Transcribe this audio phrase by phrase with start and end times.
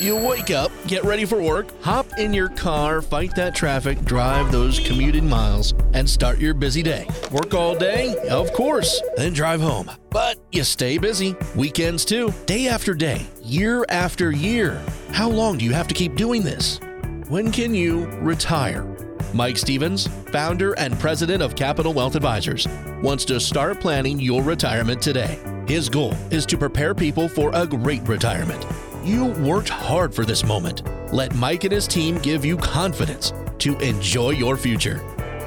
[0.00, 4.50] You wake up, get ready for work, hop in your car, fight that traffic, drive
[4.50, 7.06] those commuted miles, and start your busy day.
[7.30, 8.16] Work all day?
[8.30, 9.02] Of course.
[9.16, 9.90] Then drive home.
[10.10, 11.36] But you stay busy.
[11.54, 12.32] Weekends too.
[12.46, 14.82] Day after day, year after year.
[15.10, 16.80] How long do you have to keep doing this?
[17.28, 18.86] When can you retire?
[19.34, 22.66] Mike Stevens, founder and president of Capital Wealth Advisors,
[23.02, 25.38] wants to start planning your retirement today.
[25.68, 28.66] His goal is to prepare people for a great retirement.
[29.04, 30.84] You worked hard for this moment.
[31.12, 34.98] Let Mike and his team give you confidence to enjoy your future.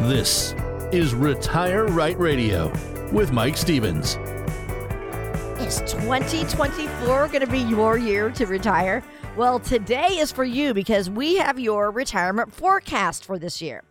[0.02, 0.54] This
[0.92, 2.68] is Retire Right Radio
[3.14, 4.18] with Mike Stevens.
[5.62, 9.02] Is 2024 going to be your year to retire?
[9.38, 13.86] Well, today is for you because we have your retirement forecast for this year.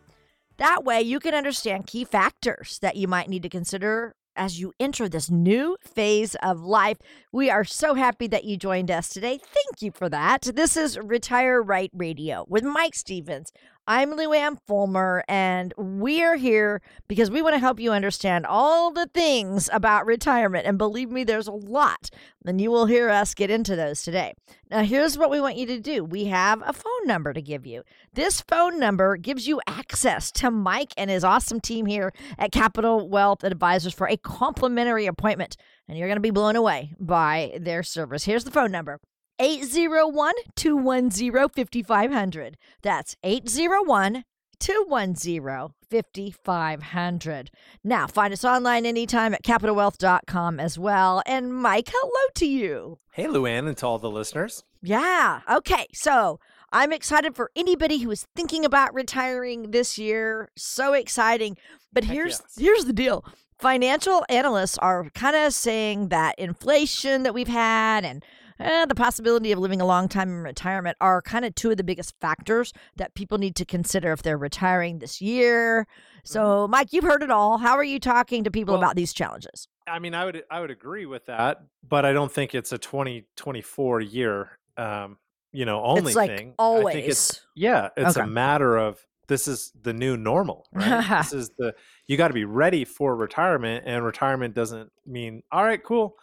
[0.58, 4.72] That way, you can understand key factors that you might need to consider as you
[4.78, 6.98] enter this new phase of life.
[7.32, 9.38] We are so happy that you joined us today.
[9.38, 10.42] Thank you for that.
[10.54, 13.52] This is Retire Right Radio with Mike Stevens.
[13.86, 18.90] I'm Luann Fulmer, and we are here because we want to help you understand all
[18.90, 20.66] the things about retirement.
[20.66, 22.08] And believe me, there's a lot.
[22.46, 24.32] And you will hear us get into those today.
[24.70, 27.66] Now, here's what we want you to do we have a phone number to give
[27.66, 27.82] you.
[28.14, 33.06] This phone number gives you access to Mike and his awesome team here at Capital
[33.06, 35.58] Wealth Advisors for a complimentary appointment.
[35.88, 38.24] And you're going to be blown away by their service.
[38.24, 38.98] Here's the phone number
[39.38, 42.56] 801 210 5500.
[42.82, 44.24] That's 801
[44.60, 47.50] 210 5500.
[47.82, 51.22] Now, find us online anytime at capitalwealth.com as well.
[51.26, 52.98] And Mike, hello to you.
[53.12, 54.64] Hey, Luann, and to all the listeners.
[54.82, 55.40] Yeah.
[55.50, 55.86] Okay.
[55.92, 56.40] So
[56.72, 60.50] I'm excited for anybody who is thinking about retiring this year.
[60.56, 61.56] So exciting.
[61.92, 62.54] But Heck here's yes.
[62.58, 63.24] here's the deal.
[63.60, 68.24] Financial analysts are kind of saying that inflation that we've had and
[68.60, 71.76] eh, the possibility of living a long time in retirement are kind of two of
[71.76, 75.86] the biggest factors that people need to consider if they're retiring this year.
[76.24, 77.58] So, Mike, you've heard it all.
[77.58, 78.80] How are you talking to people Mm-hmm.
[78.80, 79.68] Well, about these challenges?
[79.86, 82.78] I mean, I would I would agree with that, but I don't think it's a
[82.78, 85.18] 2024 year, um,
[85.52, 86.54] you know, only it's like thing.
[86.58, 86.86] always.
[86.86, 88.24] I think it's yeah, it's Okay.
[88.24, 91.06] a matter of this is the new normal, right?
[91.18, 91.74] this is the
[92.06, 96.16] you got to be ready for retirement, and retirement doesn't mean all right, cool,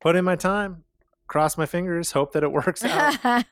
[0.00, 0.84] put in my time,
[1.26, 3.44] cross my fingers, hope that it works out.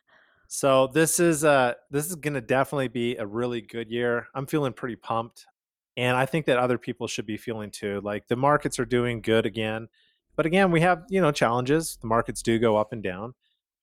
[0.47, 4.29] So this is uh this is gonna definitely be a really good year.
[4.35, 5.47] I'm feeling pretty pumped.
[5.97, 8.01] And I think that other people should be feeling too.
[8.03, 9.89] Like the markets are doing good again.
[10.37, 11.99] But again, we have, you know, challenges.
[12.01, 13.35] The markets do go up and down.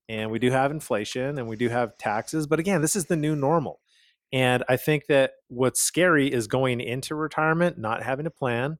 [0.09, 2.47] And we do have inflation and we do have taxes.
[2.47, 3.79] But again, this is the new normal.
[4.33, 8.77] And I think that what's scary is going into retirement, not having a plan,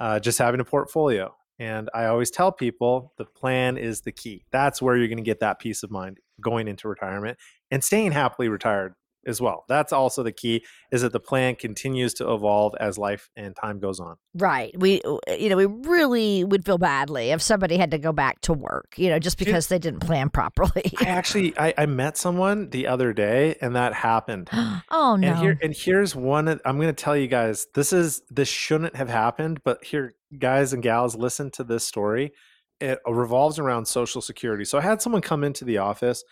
[0.00, 1.34] uh, just having a portfolio.
[1.62, 4.44] And I always tell people the plan is the key.
[4.50, 7.38] That's where you're going to get that peace of mind going into retirement
[7.70, 8.94] and staying happily retired
[9.26, 9.64] as well.
[9.68, 13.78] That's also the key is that the plan continues to evolve as life and time
[13.78, 14.16] goes on.
[14.34, 14.74] Right.
[14.78, 18.40] We, uh, you know, we really would feel badly if somebody had to go back
[18.42, 20.92] to work, you know, just because they didn't plan properly.
[20.98, 24.48] I actually I, I met someone the other day and that happened.
[24.90, 25.28] oh, no.
[25.28, 28.96] And here and here's one I'm going to tell you guys this is this shouldn't
[28.96, 32.32] have happened, but here guys and gals listen to this story.
[32.80, 34.64] It revolves around social security.
[34.64, 36.24] So I had someone come into the office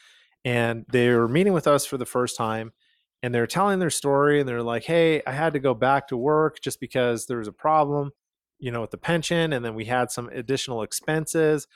[0.45, 2.73] and they were meeting with us for the first time
[3.23, 6.17] and they're telling their story and they're like, "Hey, I had to go back to
[6.17, 8.13] work just because there was a problem,
[8.59, 11.67] you know, with the pension and then we had some additional expenses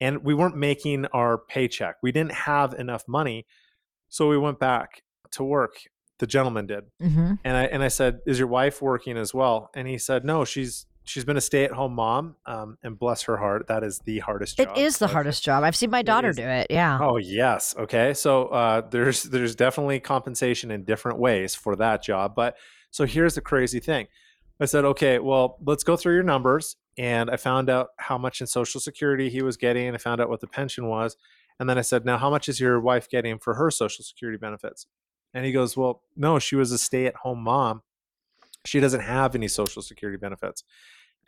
[0.00, 1.96] and we weren't making our paycheck.
[2.02, 3.46] We didn't have enough money.
[4.08, 5.02] So we went back
[5.32, 5.74] to work.
[6.18, 6.84] The gentleman did.
[7.00, 10.24] hmm And I and I said, "Is your wife working as well?" And he said,
[10.24, 12.36] "No, she's she's been a stay-at-home mom.
[12.46, 14.78] Um, and bless her heart, that is the hardest It job.
[14.78, 15.64] is the hardest job.
[15.64, 16.36] I've seen my daughter is.
[16.36, 16.68] do it.
[16.70, 16.98] Yeah.
[17.00, 18.14] Oh yes, okay.
[18.14, 22.34] So uh, there's there's definitely compensation in different ways for that job.
[22.34, 22.56] But
[22.90, 24.06] so here's the crazy thing.
[24.60, 28.40] I said, okay, well, let's go through your numbers, and I found out how much
[28.40, 29.92] in Social Security he was getting.
[29.92, 31.16] I found out what the pension was,
[31.58, 34.38] and then I said, now how much is your wife getting for her Social Security
[34.38, 34.86] benefits?
[35.34, 37.82] And he goes, well, no, she was a stay-at-home mom.
[38.64, 40.64] She doesn't have any Social Security benefits.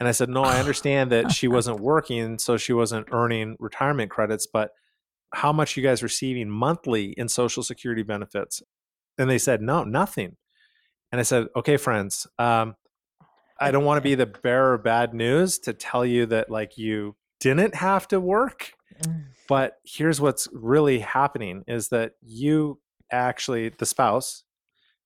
[0.00, 4.10] And I said, no, I understand that she wasn't working, so she wasn't earning retirement
[4.10, 4.70] credits, but
[5.32, 8.62] how much you guys receiving monthly in social security benefits
[9.19, 10.36] and they said no nothing
[11.10, 12.76] and i said okay friends um,
[13.58, 16.78] i don't want to be the bearer of bad news to tell you that like
[16.78, 18.72] you didn't have to work
[19.02, 19.25] Mm.
[19.48, 22.80] but here's what's really happening is that you
[23.10, 24.44] actually the spouse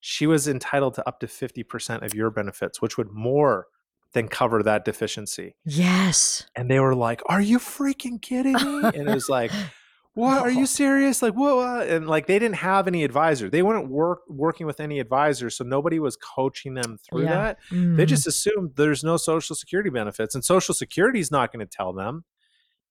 [0.01, 3.67] she was entitled to up to 50% of your benefits which would more
[4.13, 5.55] than cover that deficiency.
[5.65, 6.47] Yes.
[6.57, 8.91] and they were like are you freaking kidding me?
[8.95, 9.51] And it was like
[10.15, 10.41] what?
[10.41, 11.23] Are you serious?
[11.23, 11.87] Like what?
[11.89, 13.49] and like they didn't have any advisor.
[13.49, 17.35] They weren't work working with any advisors so nobody was coaching them through Yeah.
[17.35, 17.59] that.
[17.71, 18.05] They mm-hmm.
[18.05, 21.93] just assumed there's no social security benefits and social security is not going to tell
[21.93, 22.25] them.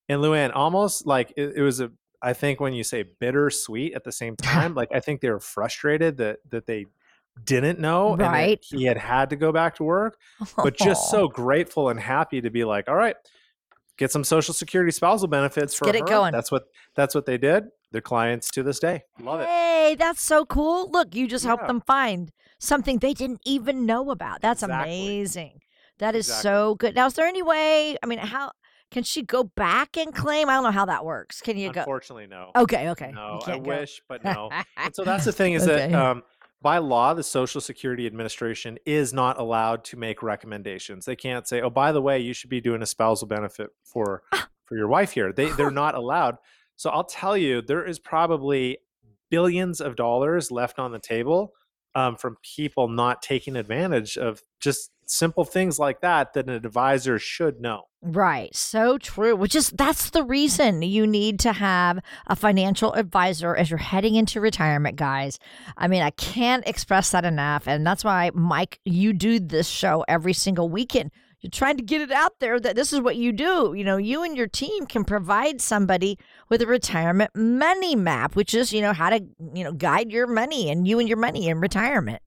[0.07, 1.92] And luann almost like it, it was a
[2.22, 5.40] i think when you say bittersweet at the same time like i think they were
[5.40, 6.86] frustrated that that they
[7.46, 8.60] didn't know and Right.
[8.68, 10.18] he had had to go back to work
[10.56, 13.16] but just so grateful and happy to be like all right
[13.98, 16.08] get some social security spousal benefits for get it her.
[16.08, 16.31] going.
[16.31, 16.64] that's what
[16.96, 20.92] that's what they did their clients to this day love it Hey, that's so cool.
[20.92, 22.30] Look, you just helped them find
[22.60, 24.42] something they didn't even know about.
[24.42, 25.00] That's Exactly.
[25.06, 25.60] amazing.
[26.00, 26.42] That is Exactly.
[26.44, 26.94] so good.
[26.94, 27.96] Now, is there any way?
[28.04, 28.52] I mean, how
[28.92, 30.50] can she go back and claim?
[30.50, 31.42] I don't know how that works.
[31.42, 31.81] Can you go?
[31.81, 33.12] unfortunately no Okay, okay.
[33.13, 33.60] no i go.
[33.60, 36.24] wish but no and so that's the thing is that um,
[36.62, 41.62] by law the social security administration is not allowed to make recommendations they can't say
[41.62, 44.24] oh by the way you should be doing a spousal benefit for
[44.66, 46.36] for your wife here they they're not allowed
[46.75, 48.78] so i'll tell you there is probably
[49.30, 51.54] billions of dollars left on the table
[51.98, 57.18] um, from people not taking advantage of just simple things like that that an advisor
[57.18, 58.56] should know Right.
[58.56, 59.36] So true.
[59.36, 64.16] Which is that's the reason you need to have a financial advisor as you're heading
[64.16, 65.40] into retirement, guys.
[65.76, 67.68] I mean, I can't express that enough.
[67.68, 71.12] And that's why, Mike, you do this show every single weekend.
[71.42, 73.74] You're trying to get it out there that this is what you do.
[73.75, 76.18] You know, you and your team can provide somebody
[76.50, 79.24] with a retirement money map, which is, you know, how to,
[79.54, 82.22] you know, guide your money and you and your money in retirement.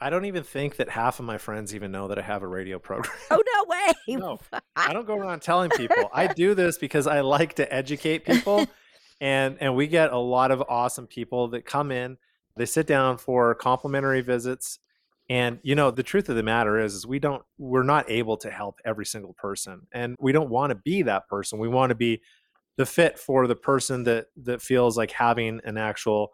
[0.00, 2.46] i don't even think that half of my friends even know that i have a
[2.46, 3.92] radio program Oh, no way.
[4.18, 4.38] No,
[4.76, 6.10] I don't go around telling people.
[6.12, 8.66] I do this because I like to educate people,
[9.20, 12.18] and and we get a lot of awesome people that come in.
[12.56, 14.78] They sit down for complimentary visits,
[15.28, 18.36] and you know the truth of the matter is, is we don't we're not able
[18.38, 21.58] to help every single person, and we don't want to be that person.
[21.58, 22.22] We want to be
[22.76, 26.32] the fit for the person that that feels like having an actual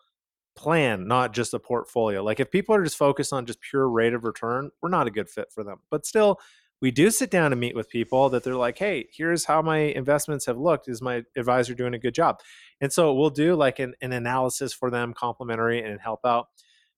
[0.55, 2.23] plan, not just a portfolio.
[2.23, 5.11] Like if people are just focused on just pure rate of return, we're not a
[5.11, 5.79] good fit for them.
[5.91, 6.39] But still,
[6.83, 9.79] we do sit down and meet with people that they're like, hey, here's how my
[9.79, 10.89] investments have looked.
[10.89, 12.41] Is my advisor doing a good job?
[12.81, 16.49] And so we'll do like an, an analysis for them, complimentary, and help out.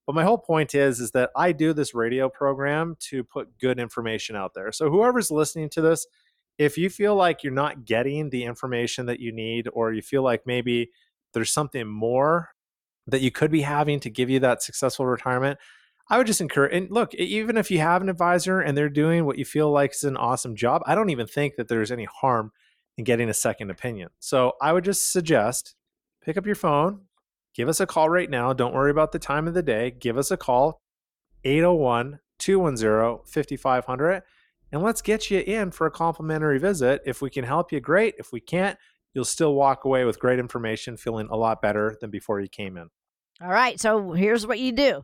[0.06, 3.78] But my whole point is, is that I do this radio program to put good
[3.78, 4.70] information out there.
[4.70, 6.06] So whoever's listening to this,
[6.58, 10.22] if you feel like you're not getting the information that you need, or you feel
[10.22, 10.90] like maybe
[11.32, 12.50] there's something more
[13.06, 15.58] that you could be having to give you that successful retirement,
[16.08, 16.74] I would just encourage.
[16.74, 19.92] And look, even if you have an advisor and they're doing what you feel like
[19.94, 22.52] is an awesome job, I don't even think that there's any harm
[22.96, 24.10] in getting a second opinion.
[24.20, 25.74] So I would just suggest
[26.22, 27.02] pick up your phone,
[27.54, 28.52] give us a call right now.
[28.52, 29.90] Don't worry about the time of the day.
[29.90, 30.80] Give us a call,
[31.44, 34.22] 801 210 5500,
[34.72, 37.02] and let's get you in for a complimentary visit.
[37.06, 38.14] If we can help you, great.
[38.18, 38.78] If we can't,
[39.14, 42.76] you'll still walk away with great information, feeling a lot better than before you came
[42.76, 42.88] in.
[43.40, 43.80] All right.
[43.80, 45.02] So here's what you do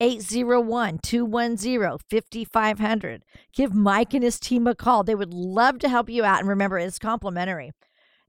[0.00, 3.22] 801 210 5500.
[3.54, 5.04] Give Mike and his team a call.
[5.04, 6.40] They would love to help you out.
[6.40, 7.72] And remember, it's complimentary.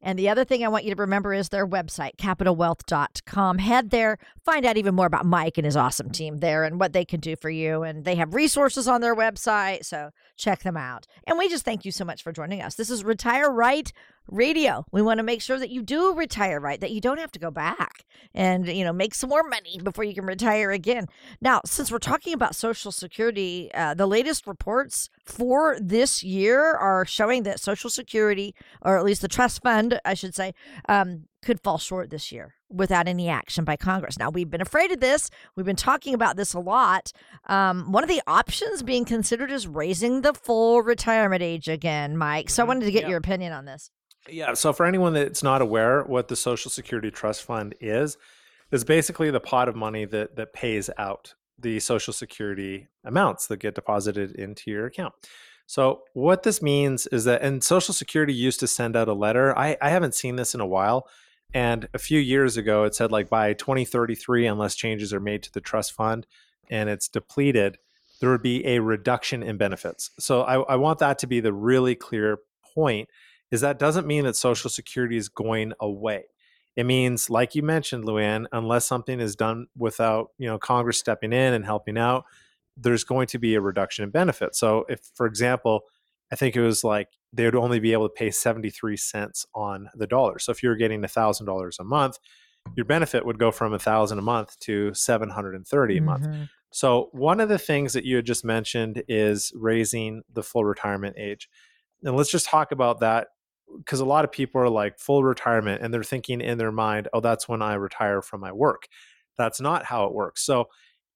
[0.06, 3.58] And the other thing I want you to remember is their website, capitalwealth.com.
[3.58, 6.94] Head there, find out even more about Mike and his awesome team there and what
[6.94, 7.82] they can do for you.
[7.82, 11.08] And they have resources on their website, so check them out.
[11.26, 12.76] And we just thank you so much for joining us.
[12.76, 13.92] This is Retire Right
[14.28, 14.86] Radio.
[14.92, 17.40] We want to make sure that you do retire right, that you don't have to
[17.40, 21.08] go back and, you know, make some more money before you can retire again.
[21.42, 27.06] Now, since we're talking about Social Security, uh, the latest reports for this year are
[27.06, 30.54] showing that Social Security, or at least the trust fund, I should say,
[30.90, 34.18] um, could fall short this year without any action by Congress.
[34.18, 35.30] Now, we've been afraid of this.
[35.56, 37.12] We've been talking about this a lot.
[37.46, 42.50] Um, one of the options being considered is raising the full retirement age again, Mike.
[42.50, 42.68] So I Mhm.
[42.70, 43.92] wanted to get your opinion on this.
[44.30, 44.54] Yeah.
[44.54, 48.18] So for anyone that's not aware, what the Social Security Trust Fund is,
[48.72, 53.58] is basically the pot of money that that pays out the Social Security amounts that
[53.58, 55.14] get deposited into your account.
[55.68, 59.58] So what this means is that, and Social Security used to send out a letter.
[59.58, 61.08] I, I haven't seen this in a while.
[61.54, 65.52] And a few years ago, it said like by 2033, unless changes are made to
[65.52, 66.28] the trust fund
[66.70, 67.78] and it's depleted,
[68.20, 70.12] there would be a reduction in benefits.
[70.20, 72.40] So I, I want that to be the really clear
[72.74, 73.10] point
[73.56, 76.26] is that doesn't mean that Social Security is going away.
[76.76, 81.34] It means, like you mentioned, Luann, unless something is done without you know Congress stepping
[81.34, 82.26] in and helping out,
[82.78, 84.60] there's going to be a reduction in benefits.
[84.60, 85.86] So, if, for example,
[86.32, 89.90] I think it was like they would only be able to pay 73 cents on
[89.96, 90.38] the dollar.
[90.40, 92.20] So, if you're getting $1,000 a month,
[92.76, 96.28] your benefit would go from 1000 a month to 730 a month.
[96.28, 96.50] Mhm.
[96.72, 101.16] So, one of the things that you had just mentioned is raising the full retirement
[101.18, 101.50] age.
[102.04, 103.30] And let's just talk about that
[103.78, 107.08] because a lot of people are like full retirement and they're thinking in their mind,
[107.14, 108.88] oh, that's when I retire from my work.
[109.38, 110.44] That's not how it works.
[110.44, 110.70] So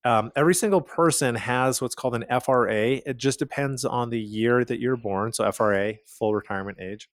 [0.05, 3.01] um, every single person has what's called an FRA.
[3.05, 5.33] It just depends on the year that you're born.
[5.33, 7.09] So FRA, full retirement age,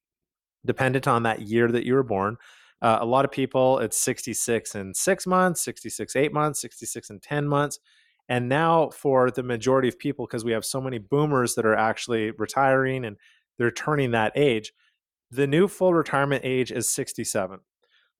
[0.64, 2.37] dependent on that year that you were born.
[2.83, 7.21] Uh, a lot of people, it's 66 in six months, 66 eight months, 66 in
[7.21, 7.78] 10 months.
[8.28, 11.76] And now, for the majority of people, because we have so many boomers that are
[11.76, 13.16] actually retiring and
[13.57, 14.73] they're turning that age,
[15.30, 17.61] the new full retirement age is 67.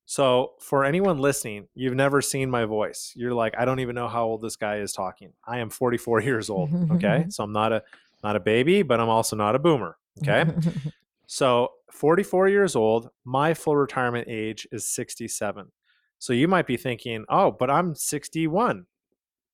[0.09, 3.13] So, for anyone listening, you've never seen my voice.
[3.17, 5.33] You're like, I don't even know how old this guy is talking.
[5.45, 6.71] I am 44 years old.
[6.93, 7.27] Okay.
[7.29, 7.83] so, I'm not a
[8.23, 9.97] not a baby, but I'm also not a boomer.
[10.23, 10.45] Okay.
[11.27, 15.73] so, 44 years old, my full retirement age is 67.
[16.21, 18.87] So, you might be thinking, oh, but I'm 61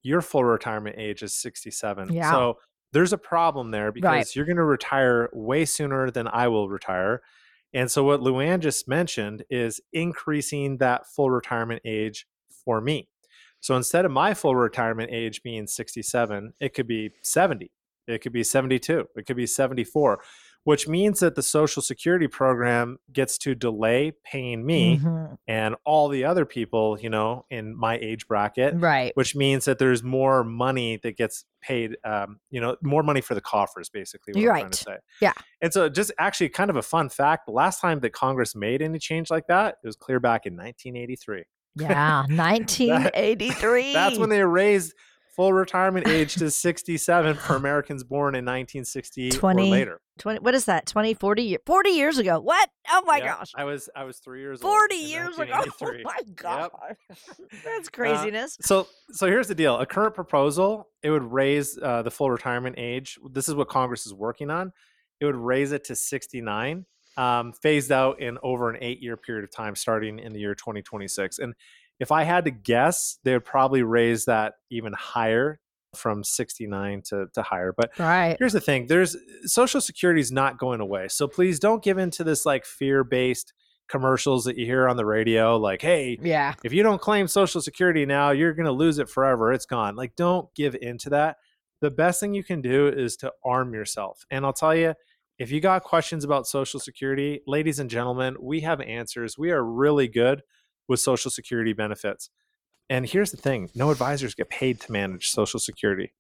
[0.02, 2.12] your full retirement age is 67.
[2.12, 2.30] Yeah.
[2.30, 2.59] So
[2.92, 4.37] there's a problem there because Right.
[4.37, 7.23] you're going to retire way sooner than I will retire.
[7.75, 12.26] And so what Luann just mentioned is increasing that full retirement age
[12.64, 13.09] for me.
[13.61, 17.71] So instead of my full retirement age being 67, it could be 70.
[18.09, 19.07] It could be 72.
[19.17, 20.21] It could be 74,
[20.64, 25.37] which means that the Social Security program gets to delay paying me Mhm.
[25.49, 29.12] and all the other people, you know, in my age bracket Right.
[29.14, 33.35] which means that there's more money that gets paid um, you know more money for
[33.37, 34.73] the coffers basically what You're I'm trying right.
[34.73, 35.33] to say Yeah.
[35.61, 38.83] and so just actually kind of a fun fact the last time that congress made
[38.83, 41.45] any change like that it was clear back in 1983
[41.76, 42.25] Yeah.
[42.31, 43.92] 1983.
[43.92, 44.95] that's when they raised
[45.35, 50.55] full retirement age to 67 for americans born in 1960 20 or later 20, what
[50.55, 50.85] is that?
[50.85, 52.39] 20, 40, year, 40 years ago.
[52.39, 52.69] What?
[52.91, 53.51] Oh my Yeah, gosh.
[53.57, 55.65] i was i was three years old 40 years ago.
[55.83, 56.71] Oh my God.
[57.65, 58.59] That's Uh, craziness.
[58.61, 59.79] so so here's the deal.
[59.79, 63.19] A current proposal, it would raise uh, the full retirement age.
[63.31, 64.73] This is what Congress is working on.
[65.19, 66.85] It would raise it to 69,
[67.17, 70.55] um, phased out in over an eight year period of time, starting in the year
[70.55, 71.39] 2026.
[71.39, 71.55] And
[72.02, 75.61] if I had to guess, they would probably raise that even higher
[75.94, 77.73] from 69 to, to higher.
[77.76, 78.35] But right.
[78.40, 82.11] here's the thing there's social security is not going away so please don't give in
[82.12, 83.52] to this like fear-based
[83.88, 86.54] commercials that you hear on the radio like hey Yeah.
[86.64, 89.94] if you don't claim social security now you're going to lose it forever it's gone
[89.97, 91.37] like don't give into that
[91.82, 94.94] the best thing you can do is to arm yourself and i'll tell you
[95.38, 99.62] if you got questions about social security ladies and gentlemen we have answers we are
[99.62, 100.40] really good
[100.89, 102.31] with social security benefits
[102.91, 106.12] and here's the thing no advisors get paid to manage social security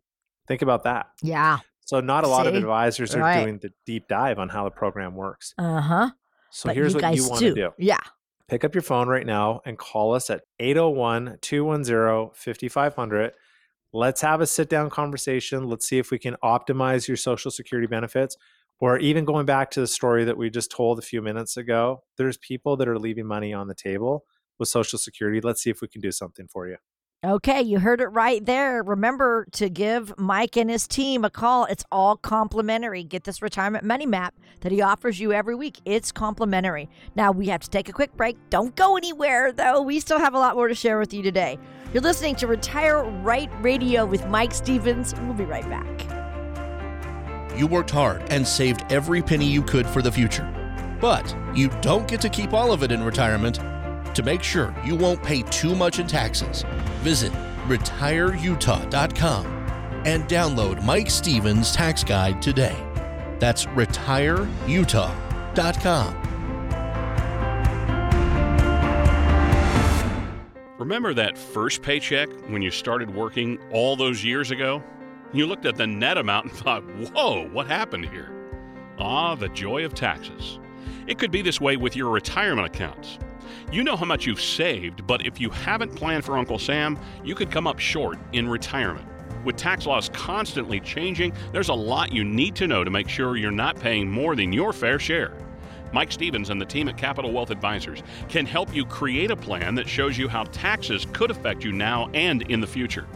[0.48, 1.58] think about that Yeah.
[1.84, 5.14] so not a lot of advisors are doing the deep dive on how the program
[5.14, 5.54] works.
[5.58, 6.10] Uh huh.
[6.50, 7.70] So but here's you what you want to do.
[7.78, 7.98] Yeah.
[8.48, 13.32] Pick up your phone right now and call us at 801-210-5500.
[13.92, 15.68] Let's have a sit down conversation.
[15.68, 18.36] Let's see if we can optimize your social security benefits
[18.80, 22.02] or even going back to the story that we just told a few minutes ago.
[22.16, 24.24] There's people that are leaving money on the table
[24.58, 25.40] with social security.
[25.40, 26.76] Let's see if we can do something for you.
[27.24, 28.82] Okay, you heard it right there.
[28.82, 31.66] Remember to give Mike and his team a call.
[31.66, 33.04] It's all complimentary.
[33.04, 35.80] Get this retirement money map that he offers you every week.
[35.84, 36.90] It's complimentary.
[37.14, 38.36] Now we have to take a quick break.
[38.50, 39.82] Don't go anywhere, though.
[39.82, 41.60] We still have a lot more to share with you today.
[41.94, 45.14] You're listening to Retire Right Radio with Mike Stevens.
[45.20, 47.56] We'll be right back.
[47.56, 50.48] You worked hard and saved every penny you could for the future.
[51.00, 53.60] But you don't get to keep all of it in retirement.
[54.14, 56.64] To make sure you won't pay too much in taxes,
[57.00, 57.32] visit
[57.66, 59.46] retireutah.com
[60.04, 62.76] and download Mike Stevens' tax guide today.
[63.38, 66.18] That's retireutah.com.
[70.78, 74.82] Remember that first paycheck when you started working all those years ago?
[75.32, 76.82] You looked at the net amount and thought,
[77.14, 78.30] whoa, what happened here?
[78.98, 80.58] Ah, the joy of taxes.
[81.06, 83.18] It could be this way with your retirement accounts.
[83.72, 87.34] You know how much you've saved, but if you haven't planned for Uncle Sam, you
[87.34, 89.08] could come up short in retirement.
[89.46, 93.38] With tax laws constantly changing, there's a lot you need to know to make sure
[93.38, 95.32] you're not paying more than your fair share.
[95.90, 99.74] Mike Stevens and the team at Capital Wealth Advisors can help you create a plan
[99.76, 103.06] that shows you how taxes could affect you now and in the future.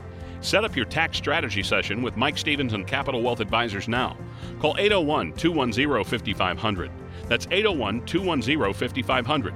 [0.41, 4.17] Set up your tax strategy session with Mike Stevens and Capital Wealth Advisors now.
[4.61, 6.91] Call 801 210 5500.
[7.29, 9.55] That's 801 210 5500.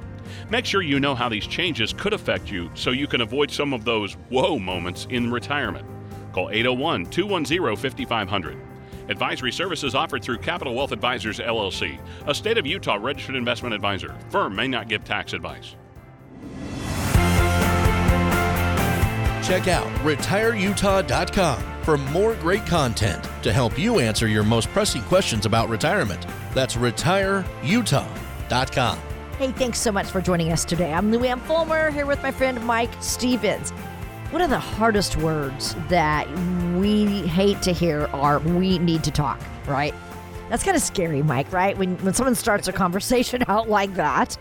[0.48, 3.72] Make sure you know how these changes could affect you so you can avoid some
[3.72, 5.86] of those whoa moments in retirement.
[6.32, 8.58] Call 801 210 5500.
[9.08, 14.14] Advisory services offered through Capital Wealth Advisors LLC, a state of Utah registered investment advisor.
[14.30, 15.74] Firm may not give tax advice.
[19.42, 25.44] Check out retireutah.com for more great content to help you answer your most pressing questions
[25.44, 26.24] about retirement.
[26.54, 29.09] That's retireutah.com.
[29.40, 30.92] Hey, thanks so much for joining us today.
[30.92, 33.70] I'm Luann Fulmer here with my friend Mike Stevens.
[34.32, 36.28] One of the hardest words that
[36.74, 39.94] we hate to hear are we need to talk, right?
[40.50, 41.78] That's kind of scary, Mike, right?
[41.78, 44.36] When when someone starts a conversation out like that.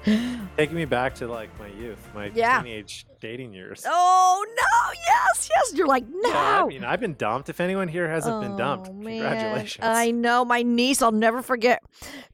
[0.57, 2.61] Taking me back to like my youth, my Yeah.
[2.61, 3.83] teenage dating years.
[3.87, 5.73] Oh no, yes, yes.
[5.75, 6.29] You're like, no.
[6.29, 7.47] Yeah, I mean, I've been dumped.
[7.49, 9.21] If anyone here hasn't been dumped, Oh, man.
[9.21, 9.85] congratulations.
[9.85, 11.01] I know my niece.
[11.03, 11.83] I'll never forget.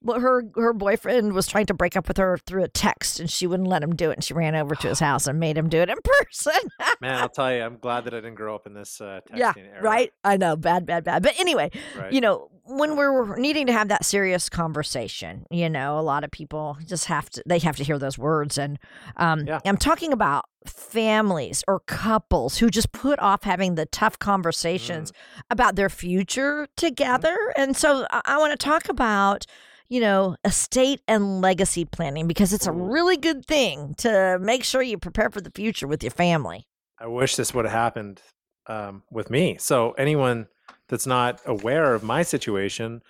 [0.02, 3.30] But her her boyfriend was trying to break up with her through a text, and
[3.30, 4.14] she wouldn't let him do it.
[4.14, 6.54] And she ran over to his house and made him do it in person.
[7.02, 9.38] Man, I'll tell you, I'm glad that I didn't grow up in this uh, texting
[9.38, 9.82] yeah, era.
[9.82, 10.14] right.
[10.24, 11.24] I know, bad, bad, bad.
[11.24, 12.14] But anyway, Right.
[12.14, 16.32] you know, when we're needing to have that serious conversation, you know, a lot of
[16.32, 17.44] people just have to.
[17.46, 18.80] They have to hear those words, and
[19.18, 19.60] um, Yeah.
[19.66, 25.16] I'm talking about families or couples who just put off having the tough conversations Mm.
[25.52, 27.38] about their future together.
[27.56, 29.46] And so I, I want to talk about,
[29.90, 34.82] you know, estate and legacy planning because it's a really good thing to make sure
[34.82, 36.66] you prepare for the future with your family.
[37.00, 38.22] I wish this would have happened
[38.68, 39.58] um, with me.
[39.60, 40.48] So anyone
[40.88, 43.02] that's not aware of my situation,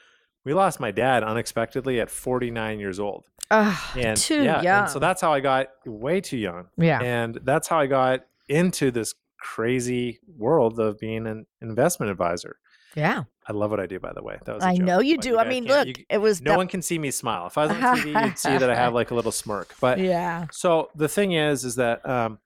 [0.43, 3.25] we lost my dad unexpectedly at 49 years old.
[3.51, 4.83] Ugh, And too yeah, young.
[4.83, 6.67] and so that's how I got way too young.
[6.77, 7.01] yeah.
[7.01, 12.57] And that's how I got into this crazy world of being an investment advisor.
[12.95, 13.23] Yeah.
[13.47, 14.39] I love what I do, by the way.
[14.45, 15.37] That was I joke, know you do.
[15.37, 17.45] I mean, look, you- it was no that- one can see me smile.
[17.47, 19.75] If I was on TV, you'd see that I have like a little smirk.
[19.79, 20.47] But Yeah.
[20.51, 22.39] so the thing is, is that um,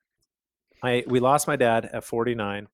[0.83, 2.67] I we lost my dad at 49.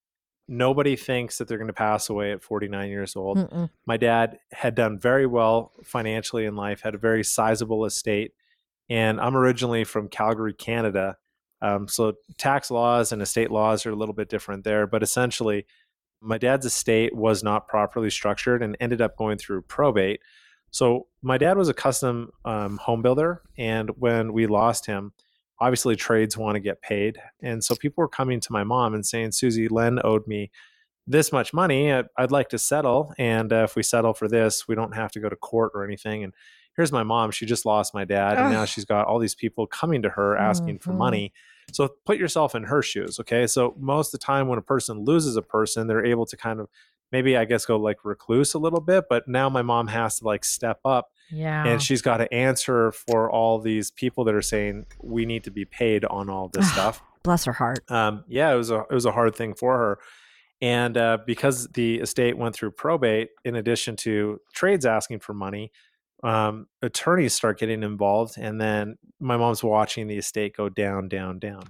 [0.48, 3.38] Nobody thinks that they're going to pass away at 49 years old.
[3.38, 3.70] Mm-mm.
[3.86, 8.34] My dad had done very well financially in life, had a very sizable estate,
[8.90, 11.18] and I'm originally from Calgary, Canada.
[11.62, 15.66] Um, so tax laws and estate laws are a little bit different there, but essentially,
[16.22, 20.22] my dad's estate was not properly structured and ended up going through probate.
[20.72, 25.14] So my dad was a custom um, home builder, and when we lost him,
[25.60, 29.06] obviously trades want to get paid, and so people were coming to my mom and
[29.06, 30.52] saying, "Susie, Len owed me
[31.08, 31.94] this much money.
[31.94, 35.12] I- I'd like to settle, and uh, if we settle for this, we don't have
[35.12, 36.34] to go to court or anything." And
[36.76, 39.68] here's my mom; she just lost my dad, and now she's got all these people
[39.68, 40.98] coming to her asking for Mhm.
[40.98, 41.34] money.
[41.72, 43.48] So put yourself in her shoes, okay?
[43.48, 46.60] So most of the time, when a person loses a person, they're able to kind
[46.60, 46.68] of
[47.12, 50.26] maybe I guess go like recluse a little bit, but now my mom has to
[50.26, 51.66] like step up Yeah.
[51.66, 55.52] and she's got to answer for all these people that are saying we need to
[55.52, 57.02] be paid on all this stuff.
[57.24, 57.80] Bless her heart.
[57.90, 60.00] Um, yeah, it was a it was a hard thing for her,
[60.62, 65.72] and uh, because the estate went through probate, in addition to trades asking for money,
[66.24, 71.40] um, attorneys start getting involved, and then my mom's watching the estate go down, down,
[71.40, 71.64] down.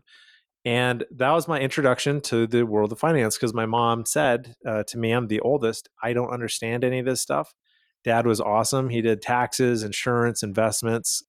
[0.66, 4.84] And that was my introduction to the world of finance because my mom said uh,
[4.88, 5.90] to me, I'm the oldest.
[6.02, 7.54] I don't understand any of this stuff.
[8.06, 8.90] Dad was awesome.
[8.90, 11.24] He did taxes, insurance, investments.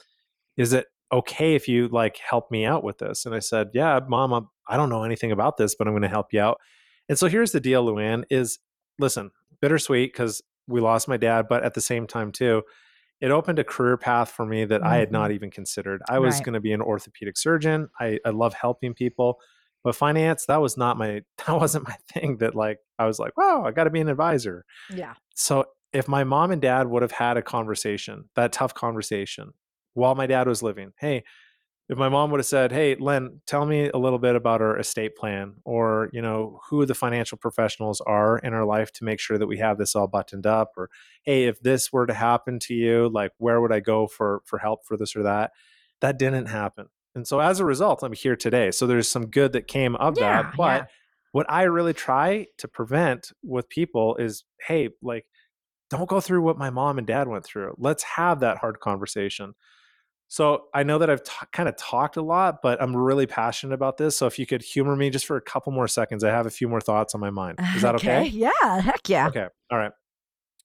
[0.57, 3.27] Is it okay if you like help me out with this?
[3.27, 6.03] And I said, Yeah, mom, I'm, I don't know anything about this, but I'm going
[6.03, 6.61] to help you out.
[7.09, 8.59] And so here's the deal, Luann, is
[8.99, 12.62] listen, bittersweet because we lost my dad, but at the same time, too,
[13.21, 15.35] it opened a career path for me that I had not mm-hmm.
[15.37, 16.03] even considered.
[16.09, 16.45] I was Right.
[16.45, 17.89] going to be an orthopedic surgeon.
[17.99, 19.39] I, I love helping people,
[19.83, 23.37] but finance, that was not my, that wasn't my thing that like, I was like,
[23.37, 24.65] wow, I got to be an advisor.
[24.93, 25.15] Yeah.
[25.35, 25.65] So
[25.97, 29.53] if my mom and dad would have had a conversation, that tough conversation
[29.95, 31.25] while my dad was living, hey,
[31.89, 34.77] if my mom would have said, "Hey, Len, tell me a little bit about our
[34.79, 39.21] estate plan or, you know, who the financial professionals are in our life to make
[39.21, 40.91] sure that we have this all buttoned up or
[41.23, 44.59] hey, if this were to happen to you, like where would I go for for
[44.59, 45.53] help for this or that?"
[46.01, 46.89] That didn't happen.
[47.15, 48.71] And so as a result, I'm here today.
[48.71, 50.87] So there's some good that came of Yeah, that, but yeah.
[51.33, 55.27] what I really try to prevent with people is, hey, like
[55.90, 57.75] don't go through what my mom and dad went through.
[57.79, 59.55] Let's have that hard conversation.
[60.29, 63.75] So I know that I've t- kind of talked a lot, but I'm really passionate
[63.75, 64.16] about this.
[64.16, 66.51] So if you could humor me just for a couple more seconds, I have a
[66.51, 67.61] few more thoughts on my mind.
[67.77, 68.25] Is that okay?
[68.27, 68.81] Yeah.
[68.81, 69.29] Heck yeah.
[69.29, 69.46] Okay.
[69.70, 69.92] All right.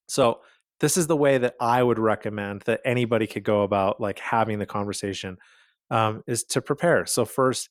[0.08, 0.40] So
[0.80, 4.58] this is the way that I would recommend that anybody could go about like having
[4.58, 5.36] the conversation
[5.90, 7.06] um, is to prepare.
[7.06, 7.70] So first,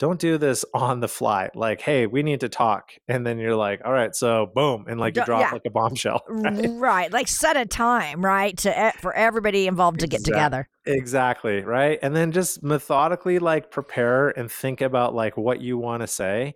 [0.00, 1.50] don't do this on the fly.
[1.54, 4.98] Like, hey, we need to talk, and then you're like, all right, so boom, and
[4.98, 5.52] like you drop yeah.
[5.52, 6.22] like a bombshell.
[6.28, 6.68] right?
[6.70, 7.12] Right.
[7.12, 10.68] Like set a time, right, to for everybody involved to get Exact- together.
[10.86, 12.00] Exactly, right?
[12.02, 16.54] And then just methodically like prepare and think about like what you want to say.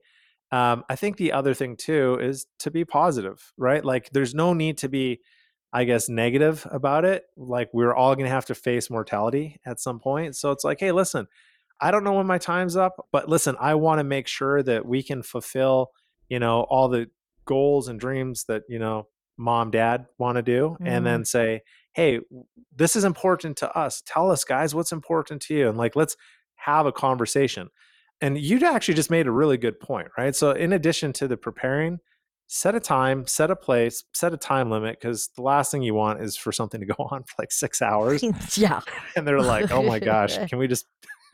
[0.50, 3.84] Um, I think the other thing too is to be positive, right?
[3.84, 5.20] Like there's no need to be,
[5.72, 7.24] I guess, negative about it.
[7.36, 10.36] Like we're all going to have to face mortality at some point.
[10.36, 11.26] So it's like, hey, listen,
[11.80, 14.86] I don't know when my time's up, but listen, I want to make sure that
[14.86, 15.90] we can fulfill,
[16.28, 17.08] you know, all the
[17.44, 20.76] goals and dreams that, you know, mom, dad want to do.
[20.80, 21.04] And mm-hmm.
[21.04, 22.20] then say, hey,
[22.74, 24.02] this is important to us.
[24.04, 26.16] Tell us, guys, what's important to you, and like let's
[26.56, 27.68] have a conversation.
[28.20, 30.34] And you actually just made a really good point, right?
[30.34, 31.98] So in addition to the preparing,
[32.46, 35.94] set a time, set a place, set a time limit because the last thing you
[35.94, 38.24] want is for something to go on for like six hours.
[38.56, 38.80] yeah.
[39.16, 40.86] And they're like, oh my gosh, can we just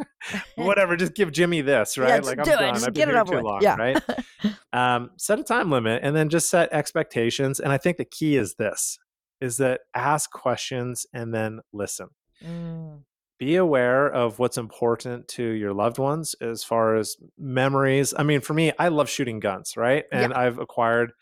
[0.57, 2.09] whatever, just give Jimmy this, right?
[2.23, 2.69] Yeah, like just do it.
[2.75, 3.45] Just I've get been it here over too with.
[3.45, 3.77] long, Yeah.
[3.77, 4.03] right?
[4.73, 7.61] um, set a time limit and then just set expectations.
[7.61, 8.99] And I think the key is this
[9.41, 12.09] is that ask questions and then listen.
[12.45, 13.03] Mm.
[13.39, 18.13] Be aware of what's important to your loved ones as far as memories.
[18.15, 20.05] I mean, for me, I love shooting guns, right?
[20.13, 20.21] Yeah.
[20.21, 21.13] And I've acquired,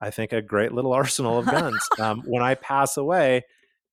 [0.00, 1.80] I think, a great little arsenal of guns.
[1.98, 3.42] um, when I pass away,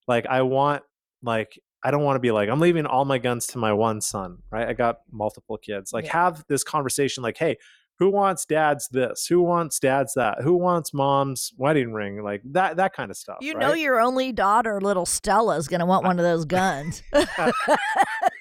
[0.07, 0.83] like I want,
[1.23, 3.99] like, I don't want to be like, I'm leaving all my guns to my one
[4.01, 4.67] son, right?
[4.67, 5.91] I got multiple kids.
[5.93, 6.13] Like, Yeah.
[6.13, 7.57] have this conversation like, hey,
[7.99, 9.27] who wants dad's this?
[9.27, 10.41] Who wants dad's that?
[10.41, 12.23] Who wants mom's wedding ring?
[12.23, 13.37] Like that, that kind of stuff.
[13.41, 13.59] You right?
[13.67, 17.03] know, your only daughter, little Stella, is going to want one of those guns.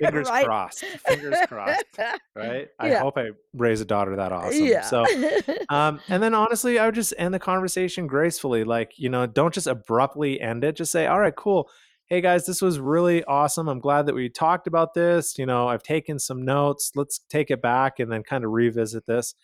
[0.00, 0.44] fingers right?
[0.46, 0.84] crossed.
[1.06, 1.84] Fingers crossed.
[2.34, 2.68] Right.
[2.78, 3.00] I Yeah.
[3.00, 4.64] hope I raise a daughter that awesome.
[4.64, 4.82] Yeah.
[4.82, 5.04] So,
[5.68, 8.64] um, and then honestly, I would just end the conversation gracefully.
[8.64, 10.76] Like, you know, don't just abruptly end it.
[10.76, 11.68] Just say, all right, cool.
[12.12, 13.70] Hey guys, this was really awesome.
[13.70, 15.38] I'm glad that we talked about this.
[15.38, 16.92] You know, I've taken some notes.
[16.94, 19.34] Let's take it back and then kind of revisit this.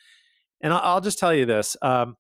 [0.61, 1.79] And I'll, just tell you this.
[1.81, 2.19] Um,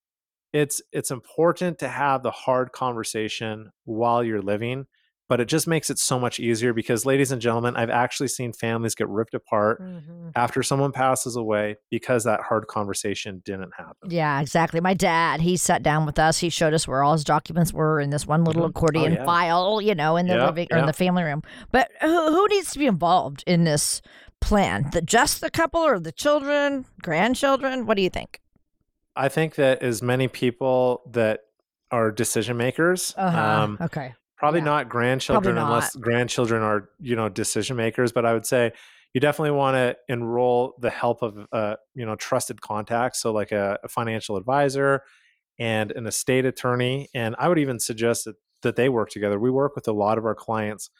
[0.55, 4.87] it's it's important to have the hard conversation while you're living
[5.29, 8.53] but it just makes it so much easier because ladies and gentlemen i've actually seen
[8.53, 10.33] families get ripped apart Mhm.
[10.35, 14.81] after someone passes away because that hard conversation didn't happen Yeah, exactly.
[14.81, 16.39] My dad, he sat down with us.
[16.39, 18.67] He showed us where all his documents were in this one little Mhm.
[18.67, 19.25] Oh, accordion yeah.
[19.25, 21.43] file, you know, in the Yeah, living or in the family room.
[21.73, 24.01] But who, who needs to be involved in this
[24.41, 24.89] plan?
[24.93, 27.87] The just the couple or the children, grandchildren?
[27.87, 28.41] What do you think?
[29.17, 31.41] i think that as many people that
[31.91, 34.15] are decision makers um, okay.
[34.39, 34.65] Probably Yeah.
[34.67, 38.73] not grandchildren unless grandchildren are you know decision makers but i would say
[39.15, 43.53] you definitely want to enroll the help of uh, you know trusted contacts so like
[43.53, 45.03] a, a financial advisor
[45.59, 49.39] and an estate attorney and i would even suggest that, that they work together.
[49.39, 50.91] We work with a lot of our clients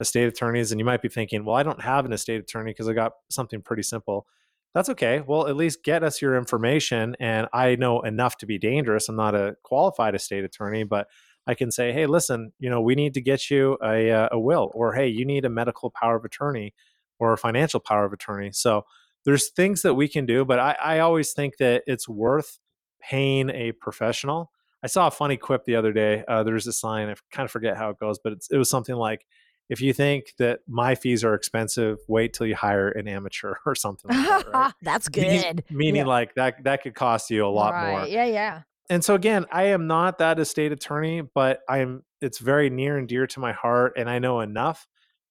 [0.00, 2.88] estate attorneys and you might be thinking well i don't have an estate attorney because
[2.88, 4.26] i got something pretty simple.
[4.74, 5.22] That's okay.
[5.24, 9.08] Well at least get us your information and i know enough to be dangerous.
[9.08, 11.06] I'm not a qualified estate attorney but
[11.46, 14.38] I can say, hey, listen, you know, we need to get you a, uh, a
[14.38, 16.74] will, or hey, you need a medical power of attorney
[17.18, 18.50] or a financial power of attorney.
[18.52, 18.84] So
[19.24, 22.58] there's things that we can do, but I, I always think that it's worth
[23.00, 24.50] paying a professional.
[24.82, 26.24] I saw a funny quip the other day.
[26.28, 28.68] Uh, there's a sign, I kind of forget how it goes, but it's, it was
[28.70, 29.26] something like,
[29.70, 33.74] if you think that my fees are expensive, wait till you hire an amateur or
[33.74, 34.52] something like that.
[34.52, 34.72] Right?
[34.82, 35.64] That's Meaning- good.
[35.70, 36.06] Meaning, Yeah.
[36.06, 37.90] like that that could cost you a lot Right.
[37.92, 38.62] more Yeah, yeah.
[38.90, 43.08] And so again i am not that estate attorney but i'm it's very near and
[43.08, 44.86] dear to my heart and i know enough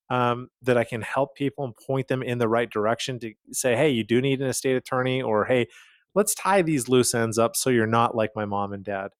[0.09, 3.75] um, that i can help people and point them in the right direction to say
[3.75, 5.67] hey you do need an estate attorney or hey
[6.15, 9.11] let's tie these loose ends up so you're not like my mom and dad.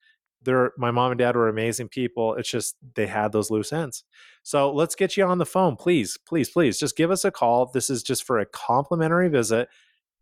[0.44, 4.04] They're my mom and dad were amazing people it's just they had those loose ends.
[4.44, 7.68] So let's get you on the phone please please please just give us a call
[7.74, 9.70] this is just for a complimentary visit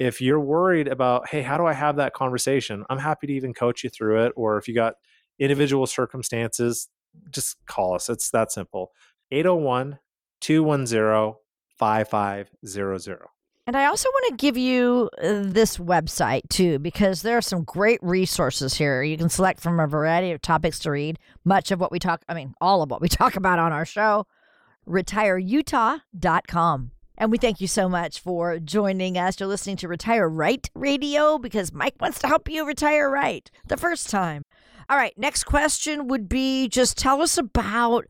[0.02, 3.54] if you're worried about hey how do i have that conversation i'm happy to even
[3.54, 4.96] coach you through it or if you got
[5.38, 6.90] individual circumstances
[7.30, 8.92] just call us it's that simple
[9.32, 10.00] 801
[10.42, 11.36] 210
[11.78, 13.20] 5500
[13.66, 17.64] And I also want to give you uh, this website too, because there are some
[17.64, 19.02] great resources here.
[19.02, 21.18] You can select from a variety of topics to read.
[21.44, 23.86] Much of what we talk, I mean, all of what we talk about on our
[23.86, 24.28] show,
[24.88, 26.92] retireutah.com.
[27.22, 29.40] And we thank you so much for joining us.
[29.40, 33.78] You're listening to Retire Right Radio because Mike wants to help you retire right the
[33.78, 34.42] first time.
[34.90, 38.08] All right, next question would be just tell us about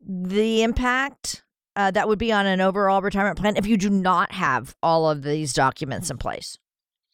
[0.00, 1.44] the impact
[1.76, 5.10] uh, that would be on an overall retirement plan if you do not have all
[5.10, 6.56] of these documents in place.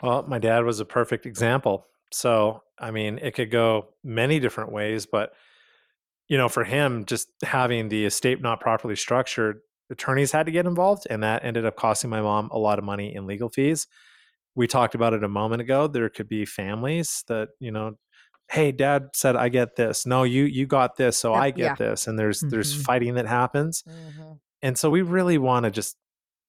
[0.04, 1.84] Well, my dad was a perfect example.
[2.12, 5.32] So, I mean, it could go many different ways, but
[6.28, 10.66] you know, for him, just having the estate not properly structured, attorneys had to get
[10.66, 13.86] involved, and that ended up costing my mom a lot of money in legal fees.
[14.54, 15.86] We talked about it a moment ago.
[15.88, 17.94] There could be families that, you know,
[18.50, 20.06] hey, dad said I get this.
[20.06, 21.74] No, you you got this, so I get yeah.
[21.76, 22.06] this.
[22.06, 22.84] And there's there's Mhm.
[22.84, 23.84] fighting that happens
[24.62, 25.96] and so we really want to just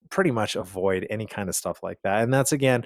[0.10, 2.86] pretty much avoid any kind of stuff like that and that's again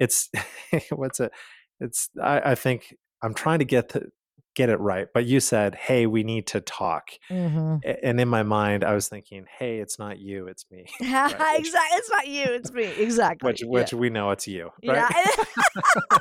[0.00, 0.30] it's
[0.90, 1.32] what's it
[1.80, 4.08] it's I, I think i'm trying to get to
[4.56, 7.76] get it right but you said hey we need to talk Mm-hmm.
[8.02, 11.98] And in my mind i was thinking hey it's not you it's me exactly.
[11.98, 12.44] It's not you.
[12.44, 12.84] It's me.
[12.84, 13.46] Exactly.
[13.46, 16.18] which which we know it's you right yeah.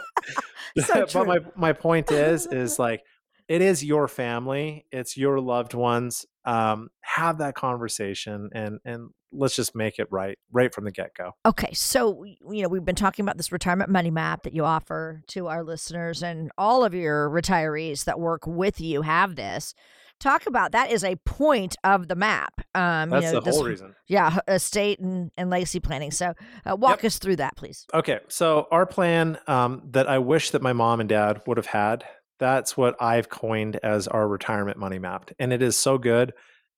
[0.85, 3.01] So but my my point is is like
[3.47, 6.25] it is your family, it's your loved ones.
[6.45, 11.31] Um, have that conversation and and let's just make it right right from the get-go.
[11.45, 15.21] Okay, so you know, we've been talking about this retirement money map that you offer
[15.27, 19.73] to our listeners and all of your retirees that work with you have this.
[20.19, 22.61] Talk about that is a point of the map.
[22.73, 23.95] Um, That's you know, the whole this- reason.
[24.07, 26.11] Yeah, estate and, and legacy planning.
[26.11, 26.33] So
[26.65, 27.05] uh, walk Yep.
[27.05, 27.85] us through that, please.
[27.93, 31.65] Okay, so our plan um, that I wish that my mom and dad would have
[31.65, 32.05] had.
[32.39, 36.33] That's what I've coined as our retirement money map, and it is so good.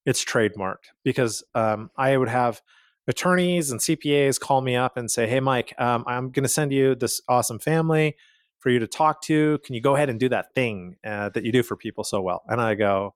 [0.07, 2.61] It's trademarked because um, I would have
[3.07, 6.71] attorneys and CPAs call me up and say, "Hey, Mike, um, I'm going to send
[6.71, 8.15] you this awesome family
[8.59, 9.59] for you to talk to.
[9.65, 12.21] Can you go ahead and do that thing uh, that you do for people so
[12.21, 13.15] well?" And I go,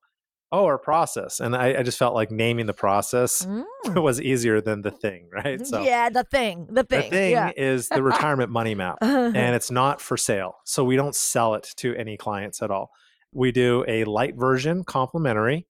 [0.51, 3.47] "Oh, our process," and I, I just felt like naming the process
[3.85, 4.03] Mm.
[4.03, 5.65] was easier than the thing, right?
[5.65, 7.03] So yeah, the thing, the thing.
[7.05, 7.51] the thing yeah.
[7.57, 10.57] is the retirement money map and it's not for sale.
[10.65, 12.91] So we don't sell it to any clients at all.
[13.33, 15.65] We do a light version complimentary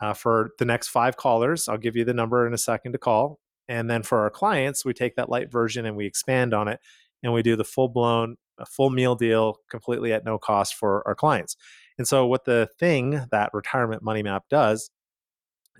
[0.00, 1.68] uh, for the next five callers.
[1.68, 3.38] I'll give you the number in a second to call.
[3.68, 6.78] And then for our clients, we take that light version and we expand on it
[7.22, 8.36] and we do the full blown,
[8.68, 11.56] full meal deal completely at no cost for our clients.
[11.98, 14.90] And so, what the thing that retirement money map does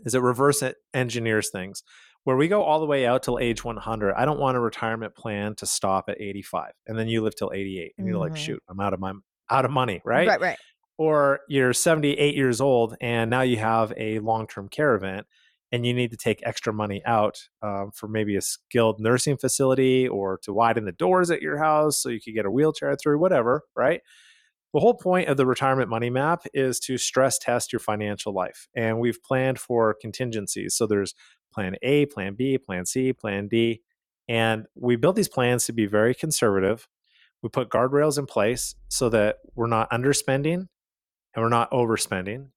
[0.04, 0.62] is it reverse
[0.94, 1.82] engineers things
[2.24, 5.14] where we go all the way out till age 100 i don't want a retirement
[5.14, 8.36] plan to stop at 85 and then you live till 88 and you're like Mhm.
[8.36, 9.12] shoot i'm out of my
[9.50, 10.58] out of money right, right, right.
[10.98, 15.26] Or you're 78 years old and now you have a long-term care event
[15.72, 20.06] and you need to take extra money out um, for maybe a skilled nursing facility
[20.08, 23.18] or to widen the doors at your house so you could get a wheelchair through
[23.18, 24.00] whatever right?
[24.72, 28.68] The whole point of the retirement money map is to stress test your financial life
[28.74, 30.74] and we've planned for contingencies.
[30.74, 31.14] So there's
[31.52, 33.80] plan a plan b plan c plan d
[34.28, 36.88] and we built these plans to be very conservative.
[37.42, 40.66] We put guardrails in place so that we're not underspending
[41.36, 42.48] and we're not overspending.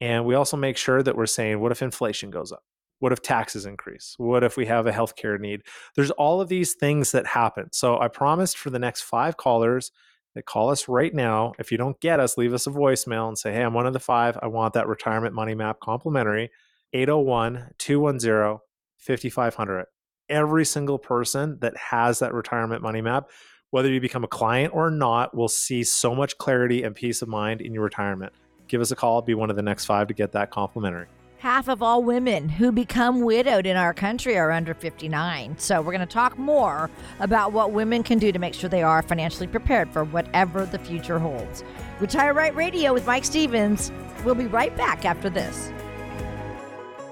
[0.00, 2.62] And we also make sure that we're saying, what if inflation goes up?
[3.00, 4.14] What if taxes increase?
[4.18, 5.62] What if we have a healthcare need?
[5.96, 7.68] There's all of these things that happen.
[7.72, 9.90] So I promised for the next five callers
[10.34, 11.54] that call us right now.
[11.58, 13.94] If you don't get us, leave us a voicemail and say, hey, I'm one of
[13.94, 14.38] the five.
[14.42, 16.50] I want that retirement money map complimentary.
[16.92, 18.58] 801 210
[18.98, 19.86] 5500.
[20.28, 23.30] Every single person that has that retirement money map
[23.70, 27.28] whether you become a client or not, will see so much clarity and peace of
[27.28, 28.32] mind in your retirement.
[28.68, 31.06] Give us a call, be one of the next five to get that complimentary.
[31.38, 35.56] Half of all women who become widowed in our country are under 59.
[35.56, 38.82] So, we're going to talk more about what women can do to make sure they
[38.82, 41.64] are financially prepared for whatever the future holds.
[41.98, 43.90] Retire Right Radio with Mike Stevens.
[44.22, 45.72] We'll be right back after this.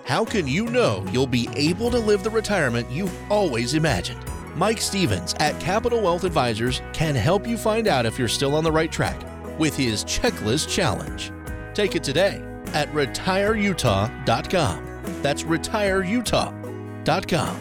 [0.04, 4.22] How can you know you'll be able to live the retirement you've always imagined?
[4.58, 8.64] Mike Stevens at Capital Wealth Advisors can help you find out if you're still on
[8.64, 9.16] the right track
[9.56, 11.30] with his checklist challenge.
[11.74, 12.42] Take it today
[12.74, 15.22] at retireutah.com.
[15.22, 17.60] That's retireutah.com.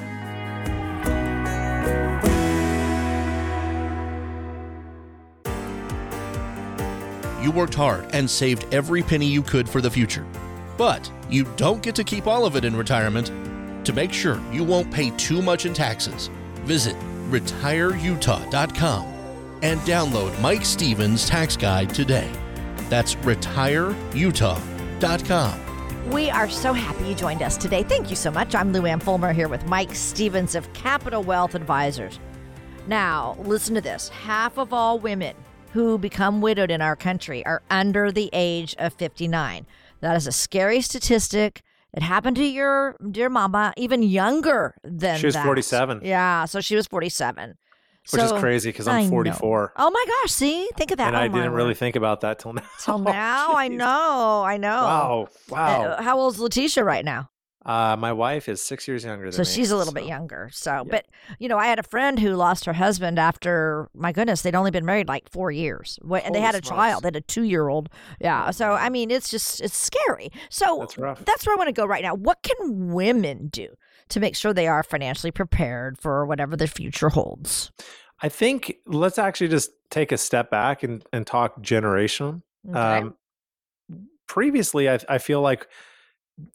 [7.44, 10.26] You worked hard and saved every penny you could for the future.
[10.78, 13.28] But you don't get to keep all of it in retirement.
[13.86, 16.32] To make sure you won't pay too much in taxes,
[16.68, 16.96] visit
[17.30, 19.06] retireutah.com
[19.64, 22.32] and download Mike Stevens' tax guide today.
[22.90, 26.12] That's retireutah.com.
[26.12, 27.84] We are so happy you joined us today.
[27.84, 28.56] Thank you so much.
[28.56, 32.20] I'm Lou Ann Fulmer here with Mike Stevens of Capital Wealth Advisors.
[32.88, 35.36] Now, listen to this half of all women
[35.74, 39.66] who become widowed in our country are under the age of 59.
[40.00, 41.62] That is a scary statistic.
[41.98, 45.44] It happened to your dear mama, even younger than She was that.
[45.44, 46.02] 47.
[46.04, 47.56] Yeah, so she was 47.
[48.12, 49.10] Which is crazy because I I'm know.
[49.10, 49.74] 44.
[49.76, 50.70] Oh my gosh, see?
[50.78, 51.08] Think of that.
[51.08, 52.62] And Oh I didn't really think about that till now.
[52.80, 54.70] Till now, I know, I know.
[54.70, 55.28] Wow.
[55.50, 55.82] Wow.
[55.86, 57.32] Uh, how old's Letitia right now?
[57.68, 59.46] Uh, my wife is six years younger than So me.
[59.46, 60.50] she's a little bit younger.
[60.54, 60.84] So, yeah.
[60.84, 61.06] but
[61.38, 64.72] you know, I had a friend who lost her husband after my goodness, they'd only
[64.72, 66.70] been married like four years, and they had a smokes.
[66.70, 67.04] child.
[67.04, 67.90] They had a two-year-old.
[68.22, 68.52] Yeah.
[68.52, 70.32] So, I mean, it's just it's scary.
[70.50, 71.26] So That's rough.
[71.26, 72.16] that's where I want to go right now.
[72.16, 73.68] What can women do
[74.10, 77.72] to make sure they are financially prepared for whatever the future holds?
[78.22, 82.42] I think let's actually just take a step back and, and talk generational.
[82.70, 82.80] Okay.
[82.80, 83.16] Um,
[84.26, 85.68] previously, I, I feel like,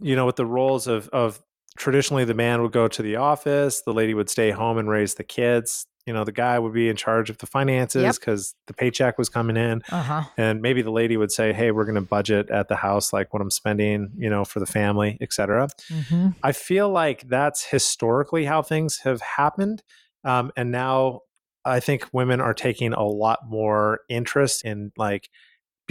[0.01, 1.41] you know, with the roles of, of
[1.79, 5.15] traditionally the man would go to the office, the lady would stay home and raise
[5.15, 5.87] the kids.
[6.07, 8.15] You know, the guy would be in charge of the finances Yep.
[8.17, 9.83] because the paycheck was coming in.
[9.91, 10.23] uh huh.
[10.37, 13.33] And maybe the lady would say, Hey, we're going to budget at the house, like
[13.33, 16.29] what I'm spending, you know, for the family, etc." Mm-hmm.
[16.43, 19.83] I feel like that's historically how things have happened.
[20.25, 21.21] Um, and now
[21.65, 25.29] I think women are taking a lot more interest in like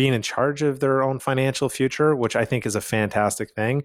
[0.01, 3.83] being in charge of their own financial future, which I think is a fantastic thing.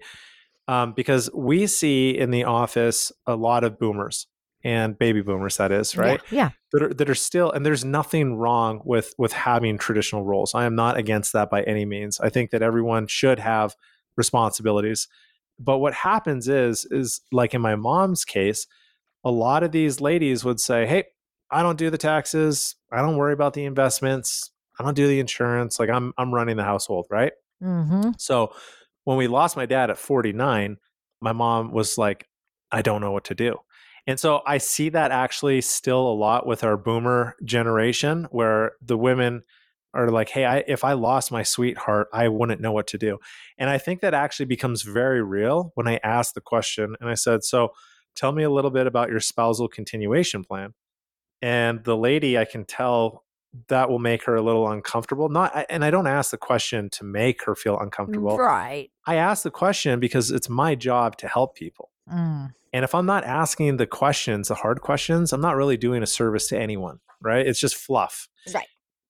[0.67, 4.25] Um, because we see in the office a lot of boomers
[4.63, 6.19] and baby boomers, that is, right?
[6.31, 6.39] Yeah.
[6.39, 6.49] yeah.
[6.71, 10.55] That are, that are still, and there's nothing wrong with with having traditional roles.
[10.55, 12.19] I am not against that by any means.
[12.19, 13.75] I think that everyone should have
[14.15, 15.07] responsibilities.
[15.59, 18.65] But what happens is, is like in my mom's case,
[19.23, 21.03] a lot of these ladies would say, Hey,
[21.51, 22.75] I don't do the taxes.
[22.91, 24.49] I don't worry about the investments.
[24.79, 25.79] I don't do the insurance.
[25.79, 27.33] Like I'm, I'm running the household, right?
[27.63, 28.11] Mm-hmm.
[28.17, 28.53] So
[29.03, 30.77] when we lost my dad at 49,
[31.21, 32.27] my mom was like,
[32.71, 33.57] I don't know what to do.
[34.05, 38.97] And so I see that actually still a lot with our boomer generation where the
[38.97, 39.43] women
[39.93, 43.17] are like, hey, I, if I lost my sweetheart, I wouldn't know what to do.
[43.57, 47.15] And I think that actually becomes very real when I asked the question and I
[47.15, 47.69] said, so
[48.15, 50.73] tell me a little bit about your spousal continuation plan.
[51.41, 53.23] And the lady, I can tell
[53.67, 55.29] that will make her a little uncomfortable.
[55.29, 58.37] Not, and I don't ask the question to make her feel uncomfortable.
[58.37, 58.89] Right.
[59.05, 61.89] I ask the question because it's my job to help people.
[62.11, 62.53] Mm.
[62.73, 66.07] And if I'm not asking the questions, the hard questions, I'm not really doing a
[66.07, 67.45] service to anyone, right?
[67.45, 68.27] It's just fluff.
[68.53, 68.67] Right.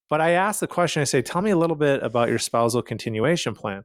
[0.09, 2.81] But I ask the question, I say, tell me a little bit about your spousal
[2.81, 3.83] continuation plan.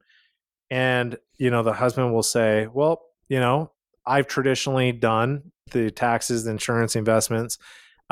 [0.70, 3.72] And, you know, the husband will say, well, you know,
[4.06, 7.58] I've traditionally done the taxes, the insurance, investments.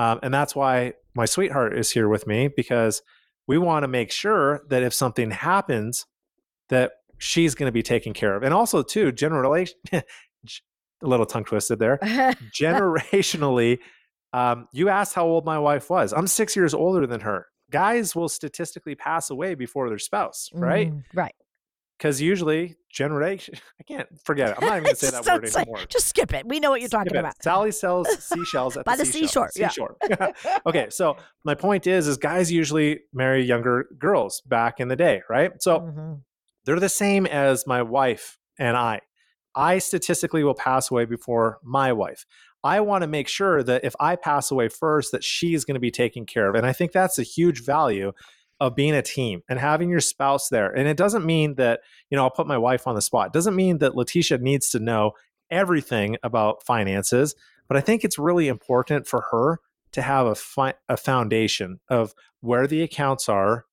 [0.01, 3.03] Um, and that's why my sweetheart is here with me because
[3.47, 6.07] we want to make sure that if something happens,
[6.71, 8.43] that she's going to be taken care of.
[8.43, 10.03] And also, too, generally, a
[11.03, 11.99] little tongue twisted there.
[12.59, 13.81] Generationally,
[14.33, 16.15] um, you asked how old my wife was.
[16.15, 17.49] I'm six years older than her.
[17.71, 20.91] Guys will statistically pass away before their spouse, right?
[20.91, 21.35] Mm, right.
[22.01, 24.57] Because usually, generation, I can't forget it.
[24.59, 25.81] I'm not even going to say that word anymore.
[25.91, 26.47] Just skip it.
[26.47, 27.19] We know what you're talking it.
[27.19, 27.35] about.
[27.43, 29.69] Sally sells seashells at By the, the seashore, yeah.
[29.69, 29.97] Seashore.
[30.65, 35.21] okay, so my point is, is guys usually marry younger girls back in the day,
[35.29, 35.53] right?
[35.61, 36.21] So Mhm.
[36.65, 39.03] they're the same as my wife and I.
[39.55, 42.25] I statistically will pass away before my wife.
[42.65, 45.81] I want to make sure that if I pass away first, that she's going to
[45.81, 46.55] be taken care of.
[46.55, 48.13] And I think that's a huge value
[48.61, 50.71] of being a team and having your spouse there.
[50.71, 53.29] And it doesn't mean that, you know, I'll put my wife on the spot.
[53.29, 55.13] It doesn't mean that Letitia needs to know
[55.51, 57.35] everything about finances,
[57.69, 59.61] but I think it's really important for her
[59.93, 63.65] to have a, fi- a foundation of where the accounts are,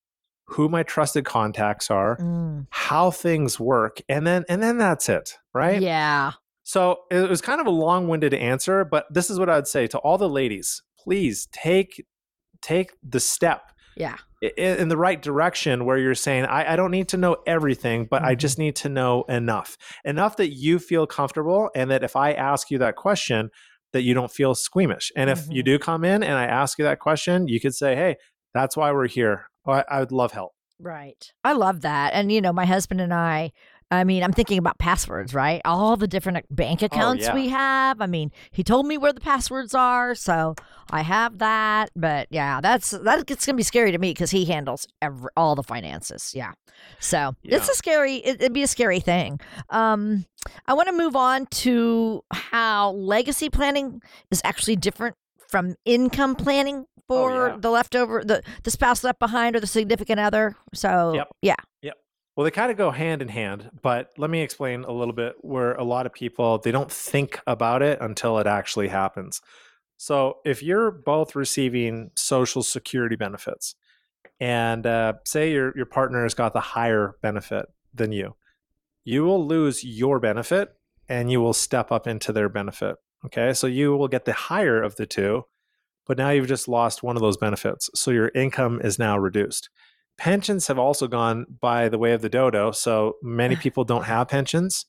[0.45, 2.67] who my trusted contacts are, Mm.
[2.69, 5.81] how things work, and then and then that's it, right?
[5.81, 6.31] Yeah.
[6.63, 9.97] So it was kind of a long-winded answer, but this is what I'd say to
[9.99, 12.05] all the ladies: please take
[12.61, 14.17] take the step Yeah.
[14.43, 18.05] i- in the right direction where you're saying, I, I don't need to know everything,
[18.09, 18.39] but I Mhm.
[18.39, 19.77] just need to know enough.
[20.05, 23.49] Enough that you feel comfortable and that if I ask you that question,
[23.93, 25.11] that you don't feel squeamish.
[25.15, 25.65] And if you Mhm.
[25.65, 28.17] do come in and I ask you that question, you could say, Hey,
[28.53, 29.47] that's why we're here.
[29.65, 30.51] I, I would love help.
[30.79, 31.31] Right.
[31.43, 32.13] I love that.
[32.13, 33.51] And, you know, my husband and I,
[33.89, 35.61] I mean, I'm thinking about passwords, right?
[35.63, 37.33] All the different bank accounts yeah.
[37.33, 38.01] we have.
[38.01, 40.55] I mean, he told me where the passwords are, so
[40.91, 41.91] I have that.
[41.95, 45.55] But yeah, that's that's going to be scary to me because he handles every, all
[45.55, 46.33] the finances.
[46.35, 46.51] Yeah.
[46.99, 49.39] So it's a scary, it, it'd be a scary thing.
[49.69, 50.25] Um,
[50.65, 55.15] I want to move on to how legacy planning is actually different
[55.47, 57.57] from income planning for yeah.
[57.57, 60.55] the leftover, the, the spouse left behind or the significant other.
[60.73, 61.27] So, Yep.
[61.41, 61.55] yeah.
[62.37, 65.37] Well, they kind of go hand in hand, but let me explain a little bit
[65.41, 69.41] where a lot of people they don't think about it until it actually happens.
[69.97, 73.73] So, if you're both receiving social security benefits,
[74.39, 78.35] and uh, say your your partner has got the higher benefit than you,
[79.03, 80.75] you will lose your benefit
[81.09, 82.97] and you will step up into their benefit.
[83.25, 85.45] Okay, so you will get the higher of the two,
[86.05, 89.71] but now you've just lost one of those benefits, so your income is now reduced
[90.17, 92.71] pensions have also gone by the way of the dodo.
[92.71, 94.85] So many people don't have pensions.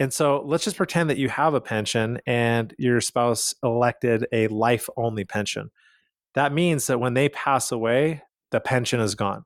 [0.00, 4.48] And so let's just pretend that you have a pension and your spouse elected a
[4.48, 5.70] life only pension.
[6.34, 9.44] That means that when they pass away, the pension is gone.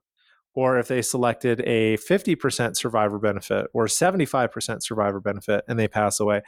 [0.55, 6.19] Or if they selected a 50% survivor benefit or 75% survivor benefit and they pass
[6.19, 6.41] away,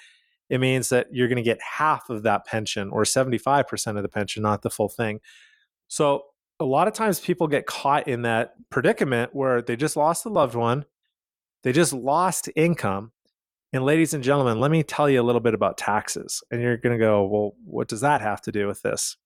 [0.49, 4.09] it means that you're going to get half of that pension or 75% of the
[4.09, 5.21] pension, not the full thing.
[5.87, 6.23] So
[6.61, 10.29] a lot of times people get caught in that predicament where they just lost a
[10.29, 10.85] loved one,
[11.63, 13.11] they just lost income.
[13.73, 16.43] And ladies and gentlemen, let me tell you a little bit about taxes.
[16.51, 19.17] And you're going to go, well, what does that have to do with this?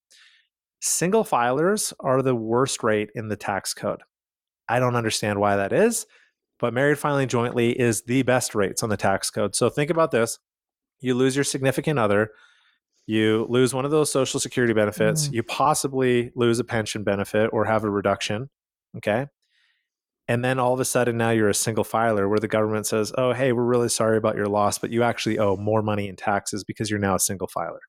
[0.81, 4.01] Single filers are the worst rate in the tax code.
[4.69, 6.05] I don't understand why that is,
[6.59, 9.55] but married filing jointly is the best rates on the tax code.
[9.55, 10.39] So think about this
[11.01, 12.31] you lose your significant other,
[13.07, 15.33] you lose one of those social security benefits, Mm.
[15.33, 18.49] you possibly lose a pension benefit or have a reduction.
[18.97, 19.27] Okay.
[20.27, 23.13] And then all of a sudden now you're a single filer where the government says,
[23.17, 26.15] oh, hey, we're really sorry about your loss, but you actually owe more money in
[26.15, 27.79] taxes because you're now a single filer.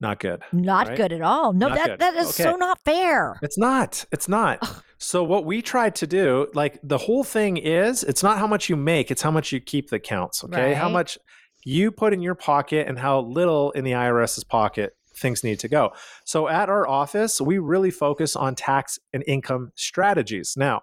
[0.00, 0.42] Not good.
[0.52, 0.96] Not right?
[0.96, 1.52] good at all.
[1.52, 1.98] No, Not that good.
[2.00, 3.38] that is so not fair.
[3.42, 4.04] It's not.
[4.10, 4.82] It's not.
[4.98, 8.68] So what we tried to do, like the whole thing is, it's not how much
[8.68, 10.42] you make, it's how much you keep that counts.
[10.42, 10.74] Okay.
[10.74, 11.16] How much
[11.64, 15.68] you put in your pocket and how little in the IRS's pocket things need to
[15.68, 15.92] go.
[16.24, 20.54] So at our office, we really focus on tax and income strategies.
[20.56, 20.82] Now,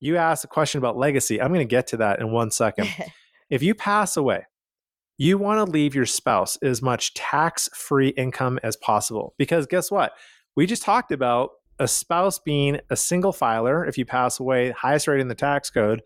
[0.00, 1.40] you asked a question about legacy.
[1.40, 2.88] I'm going to get to that in one second.
[3.50, 4.46] if you pass away,
[5.18, 9.34] you want to leave your spouse as much tax free income as possible.
[9.38, 10.12] Because guess what?
[10.56, 15.06] We just talked about a spouse being a single filer if you pass away, highest
[15.06, 16.02] rate in the tax code.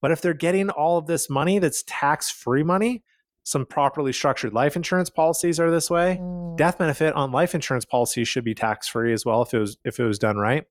[0.00, 3.02] But if they're getting all of this money that's tax free money,
[3.44, 6.18] some properly structured life insurance policies are this way.
[6.20, 6.56] Mm.
[6.56, 9.76] Death benefit on life insurance policies should be tax free as well if it was
[9.84, 10.64] if it was done right.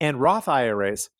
[0.00, 1.10] And Roth IRAs,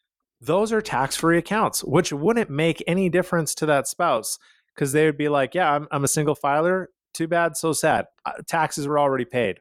[0.40, 4.38] those are tax free accounts, which wouldn't make any difference to that spouse
[4.74, 6.90] because they would be like, yeah, I'm, I'm a single filer.
[7.12, 8.06] Too bad, so sad.
[8.24, 9.58] Uh, taxes were already paid.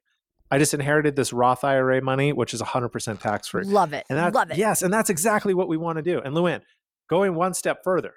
[0.52, 3.64] I just inherited this Roth IRA money, which is 100% tax free.
[3.64, 4.06] Love it.
[4.10, 4.58] And that's, Love it.
[4.58, 6.20] Yes, and that's exactly what we want to do.
[6.20, 6.62] And Luann,
[7.10, 8.14] going one step further,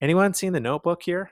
[0.00, 1.30] anyone seen the notebook here?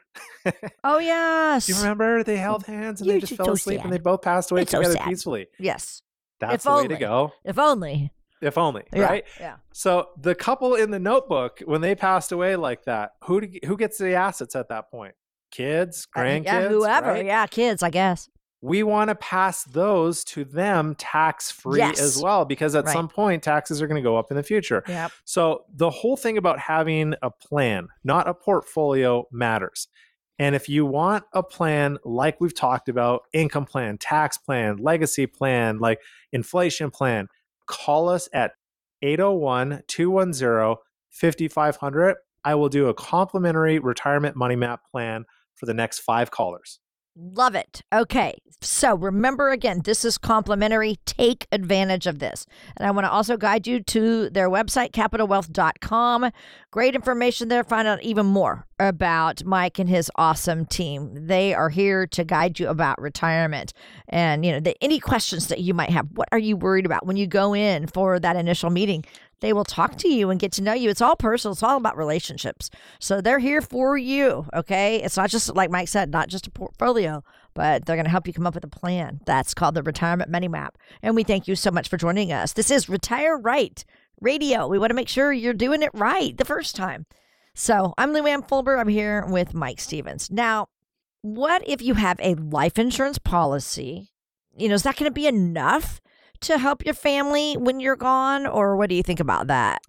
[0.82, 1.66] Oh yes.
[1.66, 3.84] Do you remember they held hands and You they just fell so asleep sad.
[3.86, 5.08] and they both passed away It's together sad.
[5.08, 5.46] peacefully?
[5.58, 6.02] Yes.
[6.40, 7.32] That's If the way to go.
[7.44, 8.10] If only.
[8.42, 9.04] If only, Yeah.
[9.04, 9.24] right?
[9.40, 9.56] Yeah.
[9.72, 13.76] So the couple in the notebook, when they passed away like that, who do, who
[13.76, 15.14] gets the assets at that point?
[15.50, 17.06] Kids, Uh, grandkids, yeah, whoever.
[17.08, 17.24] right?
[17.24, 18.28] Yeah, kids, I guess.
[18.64, 22.00] We want to pass those to them tax free Yes.
[22.00, 22.92] as well because at Right.
[22.94, 24.82] some point taxes are going to go up in the future.
[24.88, 25.12] Yep.
[25.24, 29.88] So the whole thing about having a plan, not a portfolio, matters.
[30.38, 35.26] And if you want a plan like we've talked about, income plan, tax plan, legacy
[35.26, 36.00] plan, like
[36.32, 37.28] inflation plan,
[37.66, 38.52] call us at
[39.02, 40.76] 801 210
[41.10, 42.16] 5500.
[42.44, 46.80] I will do a complimentary retirement money map plan for the next five callers.
[47.16, 47.82] Love it.
[47.92, 48.34] Okay.
[48.60, 50.96] So remember again, this is complimentary.
[51.06, 52.46] Take advantage of this.
[52.76, 56.30] And I want to also guide you to their website, capitalwealth.com.
[56.72, 57.62] Great information there.
[57.62, 61.26] Find out even more about Mike and his awesome team.
[61.26, 63.72] They are here to guide you about retirement.
[64.08, 67.06] And, you know, the, any questions that you might have, what are you worried about
[67.06, 69.04] when you go in for that initial meeting?
[69.44, 70.88] They will talk to you and get to know you.
[70.88, 72.70] It's all personal, it's all about relationships.
[72.98, 74.46] So they're here for you.
[74.54, 75.02] Okay.
[75.02, 77.22] It's not just, like Mike said, not just a portfolio,
[77.52, 79.20] but they're going to help you come up with a plan.
[79.26, 80.78] That's called the Retirement Money Map.
[81.02, 82.54] And we thank you so much for joining us.
[82.54, 83.84] This is Retire Right
[84.18, 84.66] Radio.
[84.66, 87.04] We want to make sure you're doing it right the first time.
[87.54, 88.78] So I'm Luann Fulmer.
[88.78, 90.30] I'm here with Mike Stevens.
[90.30, 90.68] Now,
[91.20, 94.10] what if you have a life insurance policy?
[94.56, 96.00] You know, is that going to be enough
[96.44, 98.46] to help your family when you're gone?
[98.46, 99.82] Or what do you think about that?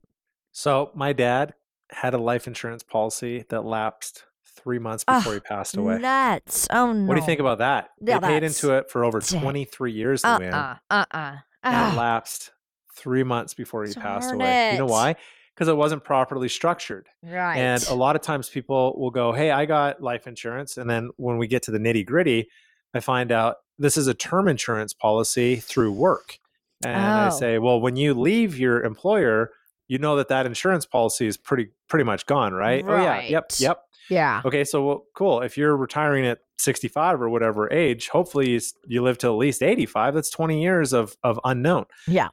[0.51, 1.53] So my dad
[1.91, 4.23] had a life insurance policy that lapsed
[4.57, 5.99] three months before Ugh, he passed away.
[5.99, 6.67] Nuts.
[6.71, 7.05] Oh, no.
[7.07, 7.89] What do you think about that?
[8.01, 10.53] Yeah, they paid into it for over 23 years, Uh Luann.
[10.53, 10.75] uh.
[10.89, 11.35] Uh uh.
[11.63, 12.51] and it lapsed
[12.95, 14.71] three months before he passed Darn away.
[14.73, 15.15] You know why?
[15.53, 17.07] Because it wasn't properly structured.
[17.21, 17.57] Right.
[17.57, 20.77] And a lot of times people will go, Hey, I got life insurance.
[20.77, 22.49] And then when we get to the nitty gritty,
[22.93, 26.39] I find out this is a term insurance policy through work.
[26.87, 27.29] And I Oh.
[27.31, 29.51] say, Well, when you leave your employer,
[29.87, 32.83] you know that that insurance policy is pretty pretty much gone, right?
[32.87, 33.81] Oh yeah, yep, yep.
[34.09, 34.41] yeah.
[34.45, 35.41] Okay, so well, cool.
[35.41, 39.61] If you're retiring at 65 or whatever age, hopefully you, you live to at least
[39.61, 40.15] 85.
[40.15, 41.85] That's 20 years of of unknown.
[42.07, 42.29] Yeah.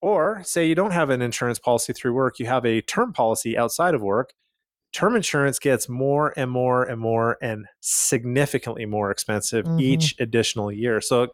[0.00, 3.56] Or say you don't have an insurance policy through work, you have a term policy
[3.58, 4.32] outside of work.
[4.92, 9.80] Term insurance gets more and more and more and significantly more expensive Mhm.
[9.80, 11.00] each additional year.
[11.00, 11.24] So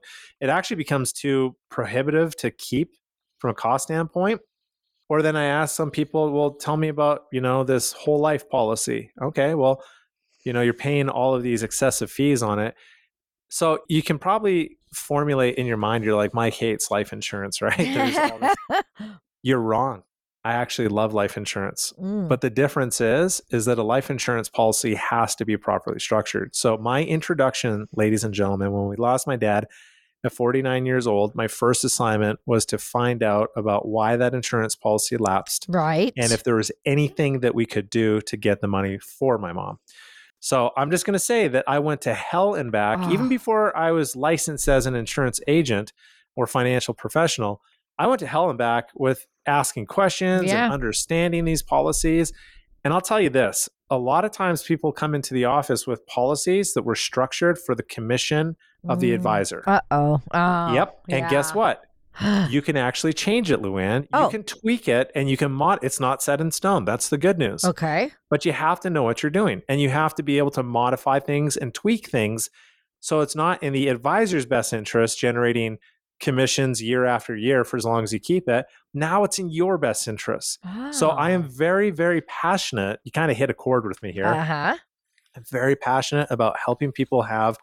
[0.40, 2.90] it- actually becomes too prohibitive to keep
[3.38, 4.40] from a cost standpoint.
[5.08, 8.48] Or then I ask some people, well, tell me about, you know, this whole life
[8.48, 9.10] policy.
[9.22, 9.82] Okay, well,
[10.44, 12.74] you know, you're paying all of these excessive fees on it.
[13.50, 17.76] So you can probably formulate in your mind, you're like, Mike hates life insurance, right?
[17.76, 18.82] There's all this-
[19.42, 20.02] you're wrong.
[20.44, 21.92] I actually love life insurance.
[22.00, 22.28] Mm.
[22.28, 26.54] But the difference is, is that a life insurance policy has to be properly structured.
[26.54, 29.66] So my introduction, ladies and gentlemen, when we lost my dad
[30.22, 34.74] at 49 years old, my first assignment was to find out about why that insurance
[34.74, 36.12] policy lapsed right.
[36.16, 39.52] and if there was anything that we could do to get the money for my
[39.52, 39.78] mom.
[40.40, 43.28] So I'm just going to say that I went to hell and back, even Ah.
[43.30, 45.94] before I was licensed as an insurance agent
[46.36, 47.62] or financial professional.
[47.98, 50.64] I went to hell and back with asking questions Yeah.
[50.64, 52.32] and understanding these policies.
[52.84, 56.06] And I'll tell you this a lot of times people come into the office with
[56.06, 58.56] policies that were structured for the commission
[58.88, 59.14] of the Mm.
[59.14, 59.62] advisor.
[59.66, 60.20] Uh oh.
[60.74, 61.00] Yep.
[61.10, 61.82] And guess what?
[62.48, 64.02] you can actually change it, Luann.
[64.02, 64.28] You Oh.
[64.28, 66.84] can tweak it and you can mod it's not set in stone.
[66.84, 67.64] That's the good news.
[67.64, 68.12] okay.
[68.30, 70.62] But you have to know what you're doing and you have to be able to
[70.62, 72.50] modify things and tweak things
[73.00, 75.76] so it's not in the advisor's best interest generating
[76.20, 78.66] commissions year after year for as long as you keep it.
[78.92, 80.58] Now it's in your best interest.
[80.92, 83.00] So I am very, very passionate.
[83.04, 84.26] You kind of hit a chord with me here.
[84.26, 84.76] Uh huh.
[85.36, 87.58] I'm very passionate about helping people have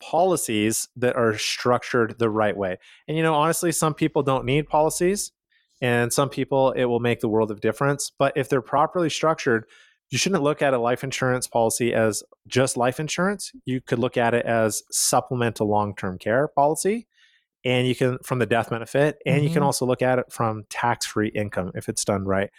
[0.00, 2.78] policies that are structured the right way.
[3.06, 5.32] And you know, honestly, some people don't need policies,
[5.82, 8.10] and some people it will make the world of difference.
[8.18, 9.66] But if they're properly structured,
[10.08, 13.52] you shouldn't look at a life insurance policy as just life insurance.
[13.64, 17.06] You could look at it as supplemental long-term care policy.
[17.64, 19.66] And you can from the death benefit, and you can Mhm.
[19.66, 22.50] also look at it from tax-free income if it's done right.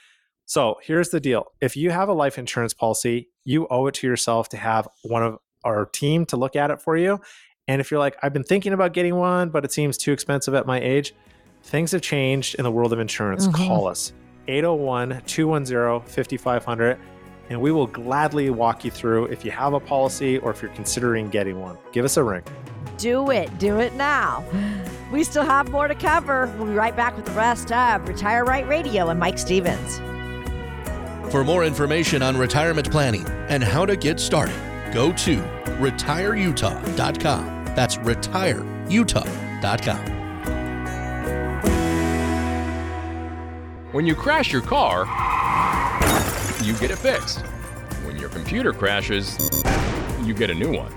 [0.45, 1.45] So here's the deal.
[1.61, 5.23] If you have a life insurance policy, you owe it to yourself to have one
[5.23, 7.19] of our team to look at it for you.
[7.67, 10.53] And if you're like, I've been thinking about getting one, but it seems too expensive
[10.53, 11.13] at my age,
[11.63, 13.47] things have changed in the world of insurance.
[13.47, 13.67] Mhm.
[13.67, 14.13] Call us
[14.47, 16.97] 801 210 5500,
[17.51, 20.71] and we will gladly walk you through if you have a policy or if you're
[20.71, 21.77] considering getting one.
[21.91, 22.43] Give us a ring.
[22.97, 23.59] Do it.
[23.59, 24.45] Do it now.
[25.11, 26.49] We still have more to cover.
[26.57, 29.99] We'll be right back with the rest of Retire Right Radio and Mike Stevens.
[31.29, 34.55] For more information on retirement planning and how to get started,
[34.93, 35.41] go to
[35.81, 37.65] retireutah.com.
[37.75, 40.21] That's retireutah.com.
[43.91, 45.05] When you crash your car,
[46.63, 47.39] you get it fixed.
[48.05, 49.37] When your computer crashes,
[50.23, 50.93] you get a new one.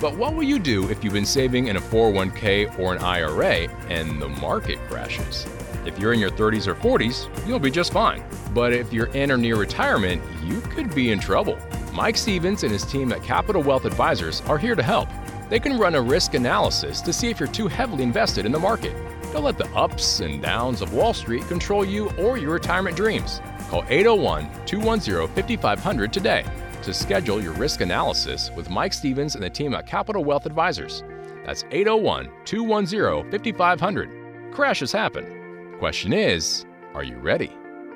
[0.00, 3.68] But what will you do if you've been saving in a 401k or an IRA
[3.88, 5.46] and the market crashes?
[5.86, 8.22] If you're in your 30s or 40s, you'll be just fine.
[8.52, 11.58] But if you're in or near retirement, you could be in trouble.
[11.94, 15.08] Mike Stevens and his team at Capital Wealth Advisors are here to help.
[15.48, 18.58] They can run a risk analysis to see if you're too heavily invested in the
[18.58, 18.94] market.
[19.32, 23.40] Don't let the ups and downs of Wall Street control you or your retirement dreams.
[23.68, 26.44] Call 801 210 5500 today
[26.82, 31.02] to schedule your risk analysis with Mike Stevens and the team at Capital Wealth Advisors.
[31.44, 34.52] That's 801 210 5500.
[34.52, 35.74] Crashes happen.
[35.78, 36.64] Question is,
[36.94, 37.50] are you ready?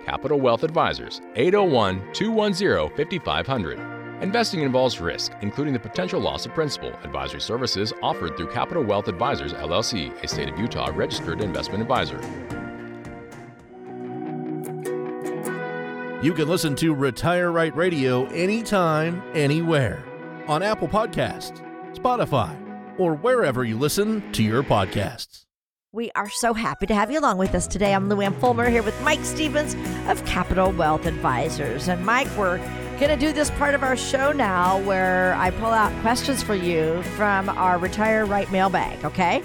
[0.04, 4.00] Capital Wealth Advisors, 801 210 5500.
[4.22, 6.92] Investing involves risk, including the potential loss of principal.
[7.04, 12.20] Advisory services offered through Capital Wealth Advisors, LLC, a state of Utah registered investment advisor.
[16.22, 20.04] You can listen to Retire Right Radio anytime, anywhere
[20.48, 21.64] on Apple Podcasts,
[21.96, 22.54] Spotify,
[22.98, 25.46] or wherever you listen to your podcasts.
[25.92, 27.94] We are so happy to have you along with us today.
[27.94, 29.74] I'm Luann Fulmer here with Mike Stevens
[30.10, 31.88] of Capital Wealth Advisors.
[31.88, 32.58] And Mike, we're
[32.98, 36.54] going to do this part of our show now where I pull out questions for
[36.54, 39.42] you from our Retire Right mailbag, okay?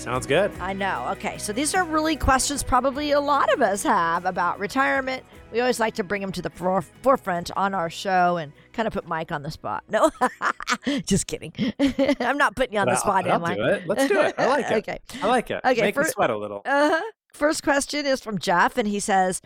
[0.00, 0.50] Sounds good.
[0.60, 1.06] I know.
[1.12, 1.36] Okay.
[1.38, 5.22] So these are really questions probably a lot of us have about retirement.
[5.52, 8.86] We always like to bring them to the fore- forefront on our show and kind
[8.86, 9.82] of put Mike on the spot.
[9.88, 10.10] No,
[11.06, 11.52] just kidding.
[12.20, 13.54] I'm not putting you on the spot, I'll am I?
[13.56, 13.86] do it.
[13.86, 14.34] Let's do it.
[14.38, 14.74] I like it.
[14.88, 14.98] okay.
[15.22, 15.60] I like it.
[15.64, 16.62] Okay, Make for- me sweat a little.
[16.64, 17.00] Uh-huh.
[17.32, 19.40] First question is from Jeff, and he says,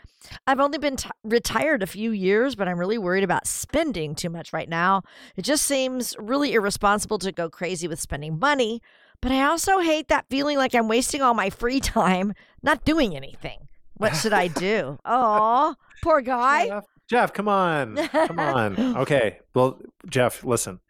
[0.47, 4.31] I've only been t- retired a few years, but I'm really worried about spending too
[4.31, 5.03] much right now.
[5.37, 8.81] It just seems really irresponsible to go crazy with spending money,
[9.21, 12.33] but I also hate that feeling like I'm wasting all my free time
[12.63, 13.69] not doing anything.
[13.97, 14.99] What should I do?
[15.05, 16.67] Oh, poor guy.
[16.69, 17.97] Jeff, Jeff, come on.
[17.97, 18.75] Come on.
[19.05, 19.39] Okay.
[19.55, 20.81] Well, Jeff, listen.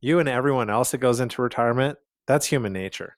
[0.00, 3.16] You and everyone else that goes into retirement, that's human nature.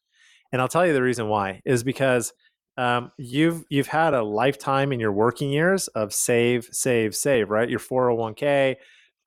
[0.52, 2.32] And I'll tell you the reason why is because
[2.76, 7.68] um, you've you've had a lifetime in your working years of save, save, save, right?
[7.68, 8.76] Your 401k,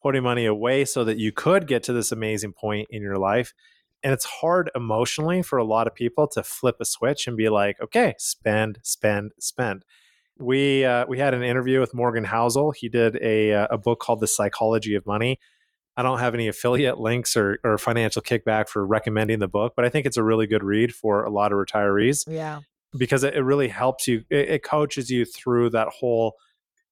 [0.02, 3.54] putting money away so that you could get to this amazing point in your life.
[4.04, 7.50] And it's hard emotionally for a lot of people to flip a switch and be
[7.50, 9.84] like, okay, spend, spend, spend
[10.40, 12.74] we uh, we had an interview with Morgan Housel.
[12.76, 15.40] He did a uh, a book called The Psychology of Money.
[15.98, 19.84] I don't have any affiliate links or, or financial kickback for recommending the book, but
[19.84, 22.62] I think it's a really good read for a lot of retirees Yeah.
[22.98, 24.24] because it, it really helps you.
[24.30, 26.36] It, it coaches you through that whole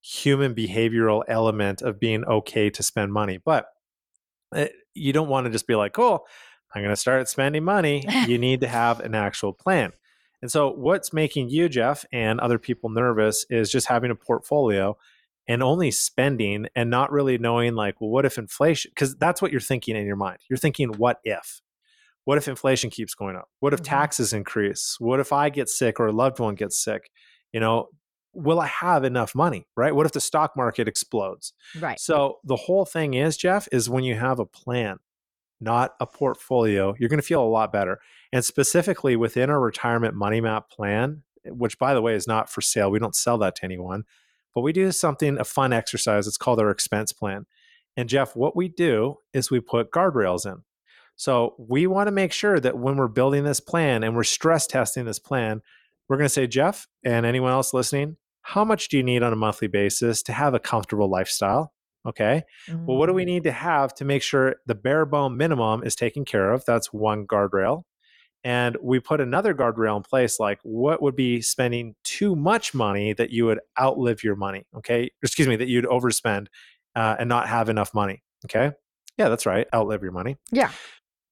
[0.02, 3.40] human behavioral element of being okay to spend money.
[3.44, 3.68] But
[4.54, 6.26] it, you don't want to just be like, "Cool,
[6.76, 9.94] I'm going to start spending money." you need to have an actual plan.
[10.42, 14.98] And so, what's making you, Jeff, and other people nervous is just having a portfolio
[15.48, 18.92] and only spending and not really knowing, like, well, what if inflation?
[18.94, 20.40] Because that's what you're thinking in your mind.
[20.50, 21.62] You're thinking, what if?
[22.26, 23.50] What if inflation keeps going up?
[23.62, 23.86] What if Mhm.
[23.86, 24.98] taxes increase?
[25.00, 27.10] What if I get sick or a loved one gets sick?
[27.54, 27.88] You know,
[28.34, 29.66] will I have enough money?
[29.78, 29.96] Right?
[29.96, 31.54] What if the stock market explodes?
[31.80, 31.98] Right.
[32.00, 35.00] So the whole thing is, Jeff, is when you have a plan,
[35.60, 38.00] not a portfolio, you're going to feel a lot better.
[38.32, 42.50] And specifically within our retirement money map plan eh, which by the way is not
[42.50, 42.92] for sale.
[42.92, 44.04] We don't sell that to anyone,
[44.54, 46.28] but we do something, a fun exercise.
[46.28, 47.46] It's called our expense plan.
[47.96, 50.64] And Jeff, what we do is we put guardrails in.
[51.16, 54.68] So we want to make sure that when we're building this plan and we're stress
[54.68, 55.64] testing this plan,
[56.08, 59.34] we're going to say, Jeff, and anyone else listening, how much do you need on
[59.34, 61.74] a monthly basis to have a comfortable lifestyle?
[62.08, 62.44] Okay.
[62.70, 62.86] Mm-hmm.
[62.86, 63.28] Well, what do we mm.
[63.28, 66.64] need to have to make sure the bare bone minimum is taken care of?
[66.66, 67.84] That's one guardrail.
[68.44, 73.12] And we put another guardrail in place like what would be spending too much money
[73.14, 74.66] that you would outlive your money?
[74.78, 75.12] Okay.
[75.22, 76.48] Excuse me, that you'd overspend
[76.96, 78.24] uh, and not have enough money.
[78.46, 78.72] Okay.
[79.18, 79.68] Yeah, that's right.
[79.74, 80.38] Outlive your money.
[80.52, 80.72] Yeah.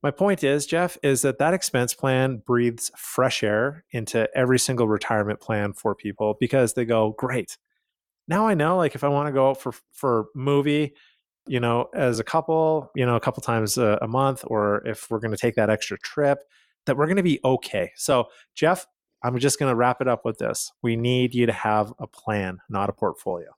[0.03, 4.87] My point is, Jeff, is that that expense plan breathes fresh air into every single
[4.87, 7.57] retirement plan for people because they go, great.
[8.27, 10.95] Now I know, like, if I want to go out for for movie,
[11.47, 15.09] you know, as a couple, you know, a couple times a, a month, or if
[15.09, 16.39] we're going to take that extra trip,
[16.85, 17.91] that we're going to be okay.
[17.95, 18.87] So, Jeff,
[19.23, 20.71] I'm just going to wrap it up with this.
[20.81, 23.49] We need you to have a plan, not a portfolio.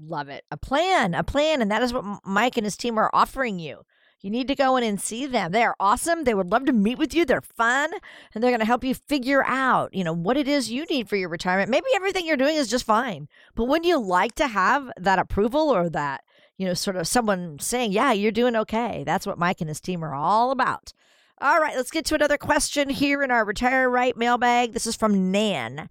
[0.00, 0.44] Love it.
[0.50, 1.60] A plan, a plan.
[1.60, 3.82] And that is what Mike and his team are offering you.
[4.22, 5.50] You need to go in and see them.
[5.50, 6.22] They are awesome.
[6.22, 7.24] They would love to meet with you.
[7.24, 7.90] They're fun
[8.32, 11.08] and they're going to help you figure out, you know, what it is you need
[11.08, 11.70] for your retirement.
[11.70, 13.28] Maybe everything you're doing is just fine.
[13.56, 16.22] But wouldn't you like to have that approval or that,
[16.56, 19.80] you know, sort of someone saying, "Yeah, you're doing okay." That's what Mike and his
[19.80, 20.92] team are all about.
[21.40, 24.72] All right, let's get to another question here in our retire right mailbag.
[24.72, 25.88] This is from Nan.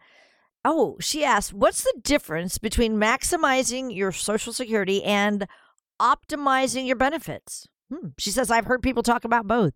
[0.63, 5.47] Oh, she asked, "What's the difference between maximizing your social security and
[5.99, 8.09] optimizing your benefits?" Hmm.
[8.17, 9.73] She says, I've heard people talk about both.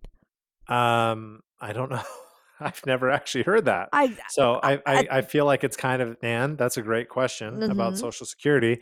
[0.67, 2.01] Um, I don't know.
[2.59, 3.89] I've never actually heard that.
[3.91, 7.55] I, so I, I, I, feel like it's kind of, Nan, that's a great question
[7.55, 7.69] mm-hmm.
[7.69, 8.81] about Social Security.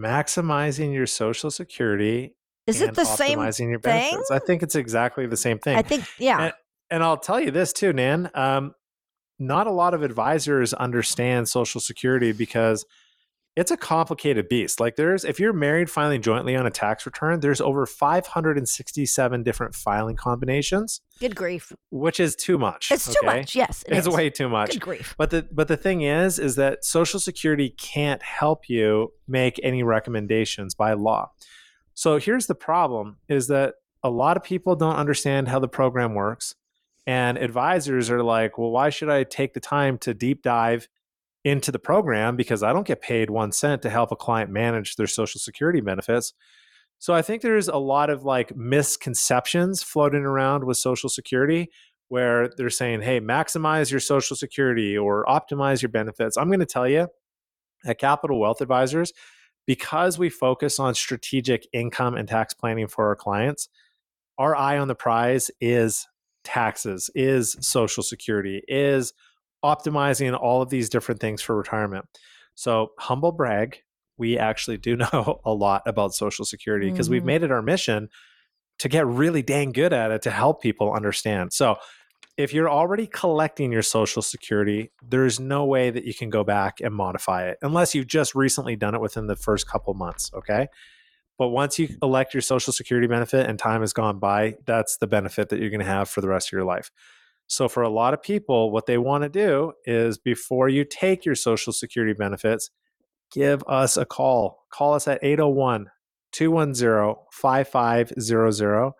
[0.00, 2.36] Maximizing your Social Security
[2.68, 4.28] is it the same your benefits.
[4.28, 4.36] Thing?
[4.36, 5.76] I think it's exactly the same thing.
[5.76, 6.44] I think, yeah.
[6.44, 6.52] And,
[6.92, 8.30] and I'll tell you this too, Nan.
[8.34, 8.72] Um,
[9.40, 12.86] not a lot of advisors understand Social Security because–
[13.54, 14.80] it's a complicated beast.
[14.80, 19.74] Like there's if you're married filing jointly on a tax return, there's over 567 different
[19.74, 21.02] filing combinations.
[21.20, 21.72] Good grief.
[21.90, 22.90] Which is too much.
[22.90, 23.18] It's okay?
[23.20, 23.54] too much.
[23.54, 23.84] Yes.
[23.86, 24.14] It it's is.
[24.14, 24.72] way too much.
[24.72, 25.14] Good grief.
[25.18, 29.82] But the but the thing is is that Social Security can't help you make any
[29.82, 31.30] recommendations by law.
[31.94, 36.14] So here's the problem is that a lot of people don't understand how the program
[36.14, 36.54] works
[37.06, 40.88] and advisors are like, "Well, why should I take the time to deep dive
[41.44, 44.96] into the program because I don't get paid one cent to help a client manage
[44.96, 46.34] their social security benefits.
[46.98, 51.70] So I think there's a lot of like misconceptions floating around with social security
[52.08, 56.36] where they're saying, hey, maximize your social security or optimize your benefits.
[56.36, 57.08] I'm going to tell you
[57.84, 59.12] at Capital Wealth Advisors,
[59.66, 63.68] because we focus on strategic income and tax planning for our clients,
[64.38, 66.06] our eye on the prize is
[66.44, 69.12] taxes, is social security, is
[69.64, 72.06] optimizing all of these different things for retirement.
[72.54, 73.82] So, humble brag,
[74.18, 77.14] we actually do know a lot about Social Security because mm-hmm.
[77.14, 78.08] we've made it our mission
[78.78, 81.52] to get really dang good at it to help people understand.
[81.52, 81.76] So,
[82.38, 86.80] if you're already collecting your Social Security, there's no way that you can go back
[86.80, 90.30] and modify it unless you've just recently done it within the first couple months.
[90.34, 90.68] Okay.
[91.38, 95.06] But once you elect your Social Security benefit and time has gone by, that's the
[95.06, 96.90] benefit that you're going to have for the rest of your life.
[97.46, 101.24] So, for a lot of people, what they want to do is before you take
[101.24, 102.70] your Social Security benefits,
[103.32, 104.64] give us a call.
[104.72, 105.86] Call us at 801
[106.32, 108.92] 210 5500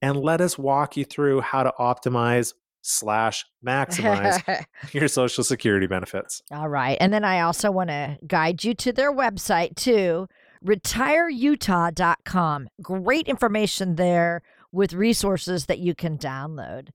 [0.00, 6.42] and let us walk you through how to optimize slash maximize your social security benefits.
[6.50, 6.98] All right.
[7.00, 10.26] And then I also want to guide you to their website too,
[10.64, 12.68] retireutah.com.
[12.82, 16.88] Great information there with resources that you can download.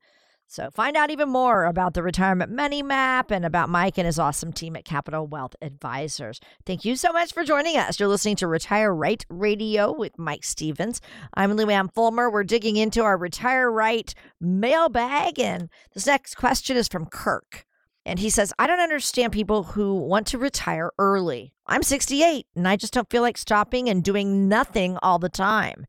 [0.50, 4.18] So find out even more about the Retirement Money Map and about Mike and his
[4.18, 6.39] awesome team at Capital Wealth Advisors.
[6.66, 8.00] Thank you so much for joining us.
[8.00, 11.02] You're listening to Retire Right Radio with Mike Stevens.
[11.34, 12.30] I'm Luann Fulmer.
[12.30, 17.66] We're digging into our Retire Right mailbag, and this next question is from Kirk.
[18.06, 21.54] And he says, I don't understand people who want to retire early.
[21.68, 25.86] I'm 68 and I just don't feel like stopping and doing nothing all the time.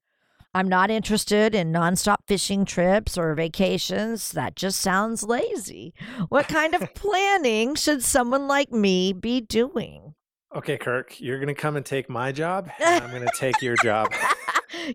[0.55, 4.33] I'm not interested in nonstop fishing trips or vacations.
[4.33, 5.95] That just sounds lazy.
[6.31, 10.15] What kind of planning should someone like me be doing?
[10.57, 13.61] Okay, Kirk, you're going to come and take my job, and I'm going to take
[13.61, 14.09] your job.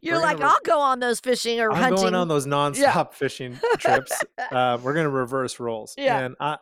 [0.01, 1.97] You're like, re- I'll go on those fishing or I'm hunting.
[1.97, 3.03] going on those nonstop yeah.
[3.11, 4.23] fishing trips.
[4.51, 5.93] Uh, we're going to reverse roles.
[5.97, 6.19] Yeah.
[6.19, 6.57] And I,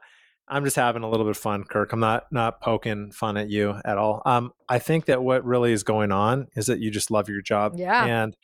[0.48, 1.94] I'm just having a little bit of fun, Kirk.
[1.94, 4.22] I'm not not poking fun at you at all.
[4.26, 7.42] Um, I think that what really is going on is that you just love your
[7.42, 7.74] job.
[7.78, 8.06] Yeah.
[8.06, 8.36] And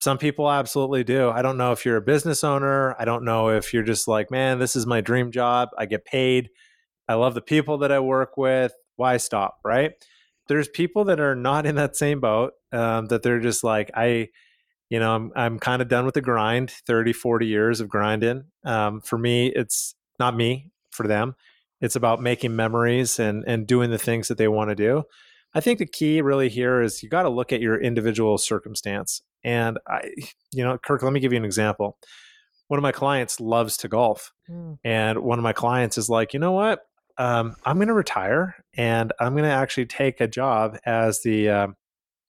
[0.00, 1.30] some people absolutely do.
[1.30, 2.96] I don't know if you're a business owner.
[2.98, 5.68] I don't know if you're just like, man, this is my dream job.
[5.78, 6.50] I get paid
[7.10, 8.72] I love the people that I work with.
[8.94, 9.58] Why stop?
[9.64, 9.94] Right?
[10.46, 12.52] There's people that are not in that same boat.
[12.70, 14.28] Um, that they're just like I,
[14.90, 16.70] you know, I'm I'm kind of done with the grind.
[16.70, 18.44] 30, 40 years of grinding.
[18.64, 20.70] Um, for me, it's not me.
[20.92, 21.34] For them,
[21.80, 25.02] it's about making memories and and doing the things that they want to do.
[25.52, 29.20] I think the key really here is you got to look at your individual circumstance.
[29.44, 30.10] And I,
[30.52, 31.96] you know, Kirk, let me give you an example.
[32.68, 34.78] One of my clients loves to golf, mm.
[34.84, 36.80] and one of my clients is like, you know what?
[37.18, 41.48] Um, I'm going to retire, and I'm going to actually take a job as the.
[41.48, 41.76] Um,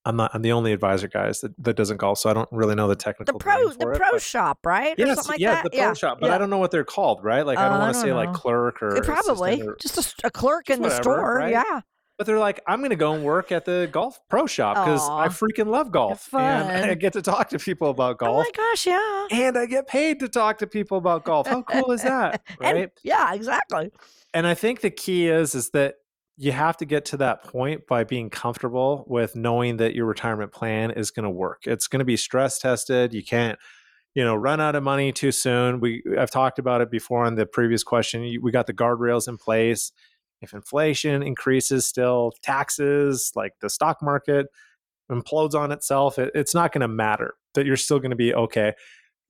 [0.04, 0.32] I'm not.
[0.34, 2.96] I'm the only advisor, guys, that, that doesn't golf, so I don't really know the
[2.96, 3.38] technical.
[3.38, 4.96] The pro, the it, pro shop, right?
[4.98, 5.64] Yes, like yeah, that?
[5.66, 5.94] the pro yeah.
[5.94, 6.36] shop, but yeah.
[6.36, 7.46] I don't know what they're called, right?
[7.46, 8.16] Like uh, I don't want to say know.
[8.16, 11.52] like clerk or probably or, just a, a clerk in whatever, the store, right?
[11.52, 11.82] yeah
[12.22, 15.10] but they're like, I'm going to go and work at the golf pro shop because
[15.10, 16.32] I freaking love golf.
[16.36, 18.46] And I get to talk to people about golf.
[18.46, 19.26] Oh my gosh, yeah.
[19.32, 21.48] And I get paid to talk to people about golf.
[21.48, 22.44] How cool is that?
[22.60, 22.76] Right?
[22.76, 23.90] And, yeah, exactly.
[24.36, 25.96] And I think the key is is that
[26.38, 30.52] you have to get to that point by being comfortable with knowing that your retirement
[30.52, 31.64] plan is going to work.
[31.66, 33.16] It's going to be stress tested.
[33.16, 33.58] You can't
[34.14, 37.36] you know run out of money too soon we i've talked about it before in
[37.36, 39.94] the previous question we got the guardrails in place
[40.42, 44.48] if inflation increases still, taxes, like the stock market
[45.12, 47.36] implodes on itself, it, it's not going to matter.
[47.54, 48.74] That you're still going to be okay.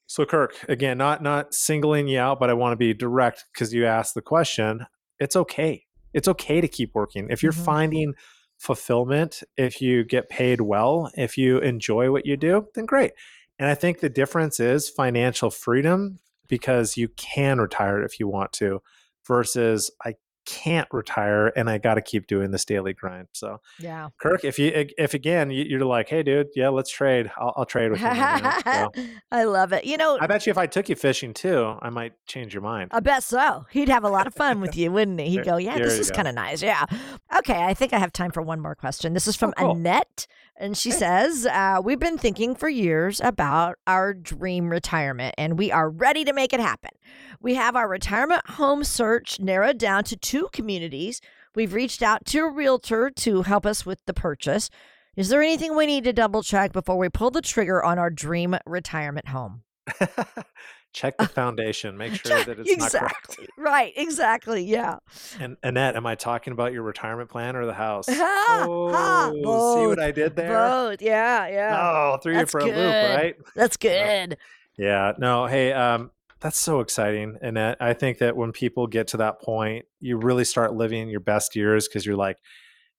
[0.08, 3.74] So Kirk, again, not not singling you out, but I want to be direct because
[3.74, 4.86] you asked the question.
[5.20, 5.86] It's okay.
[6.14, 7.28] It's okay to keep working.
[7.30, 7.64] If you're mm-hmm.
[7.64, 8.14] finding
[8.58, 13.14] fulfillment, if you get paid well, if you enjoy what you do, then great.
[13.58, 18.52] And I think the difference is financial freedom because you can retire if you want
[18.54, 18.82] to
[19.26, 23.28] versus I can't retire and I got to keep doing this daily grind.
[23.34, 27.32] So, yeah, Kirk, if you if again you're like, hey, dude, yeah, let's trade.
[27.38, 28.08] I'll, I'll trade with you.
[28.64, 28.92] so,
[29.32, 29.86] I love it.
[29.86, 32.64] You know, I bet you if I took you fishing too, I might change your
[32.64, 32.92] mind.
[32.94, 33.66] I bet so.
[33.72, 35.30] He'd have a lot of fun with you, wouldn't he?
[35.30, 36.62] He'd go, yeah, this is kind of nice.
[36.62, 36.86] Yeah.
[37.38, 39.14] Okay, I think I have time for one more question.
[39.14, 39.72] This is from oh, cool.
[39.76, 40.28] Annette.
[40.58, 45.72] And she says, uh, We've been thinking for years about our dream retirement, and we
[45.72, 46.92] are ready to make it happen.
[47.42, 51.22] We have our retirement home search narrowed down to two communities.
[51.56, 54.70] We've reached out to a realtor to help us with the purchase.
[55.16, 58.12] Is there anything we need to double check before we pull the trigger on our
[58.12, 59.64] dream retirement home?
[60.94, 61.98] check the foundation.
[61.98, 63.48] Make sure that it's exactly.
[63.58, 63.94] not right.
[63.96, 64.64] Exactly.
[64.64, 64.98] Yeah.
[65.40, 68.06] And annette am i talking about your retirement plan or the house?
[68.10, 70.54] Oh both, see what i did there?
[70.54, 71.02] Both.
[71.02, 71.80] Yeah yeah.
[71.82, 72.74] Oh threw you for good.
[72.74, 73.36] a loop right?
[73.56, 74.38] That's good.
[74.78, 75.14] Yeah.
[75.18, 76.12] No hey um
[76.42, 80.44] that's so exciting and i think that when people get to that point you really
[80.44, 82.38] start living your best years because you're like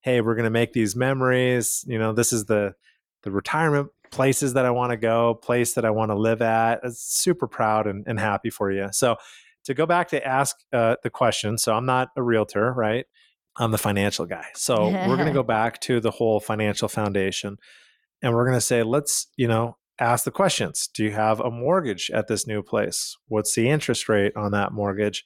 [0.00, 2.74] hey we're going to make these memories you know this is the
[3.22, 6.80] the retirement places that I want to go, place that I want to live at.
[6.84, 8.88] I'm super proud and, and, happy for you.
[8.92, 9.16] So,
[9.64, 13.06] to go back to ask uh, the question, so I'm not a realtor, right?
[13.56, 14.46] I'm the financial guy.
[14.54, 17.56] So, we're going to go back to the whole financial foundation
[18.22, 20.88] and we're going to say, let's, you know, ask the questions.
[20.88, 23.16] Do you have a mortgage at this new place?
[23.28, 25.24] What's the interest rate on that mortgage?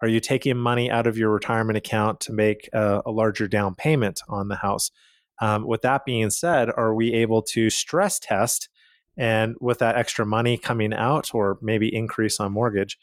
[0.00, 3.74] Are you taking money out of your retirement account to make a, a larger down
[3.74, 4.90] payment on the house?
[5.40, 8.68] Um, with that being said, are we able to stress test
[9.16, 12.98] and with that extra money coming out or maybe increase on mortgage,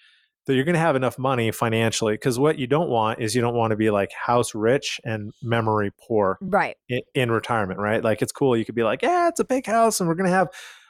[0.45, 2.13] that you're going to have enough money financially?
[2.13, 5.33] Because what you don't want is you don't want to be like house rich and
[5.41, 8.03] memory poor right in, in retirement, right?
[8.03, 8.55] Like it's cool.
[8.55, 10.49] You could be like, yeah, it's a big house and we're going to have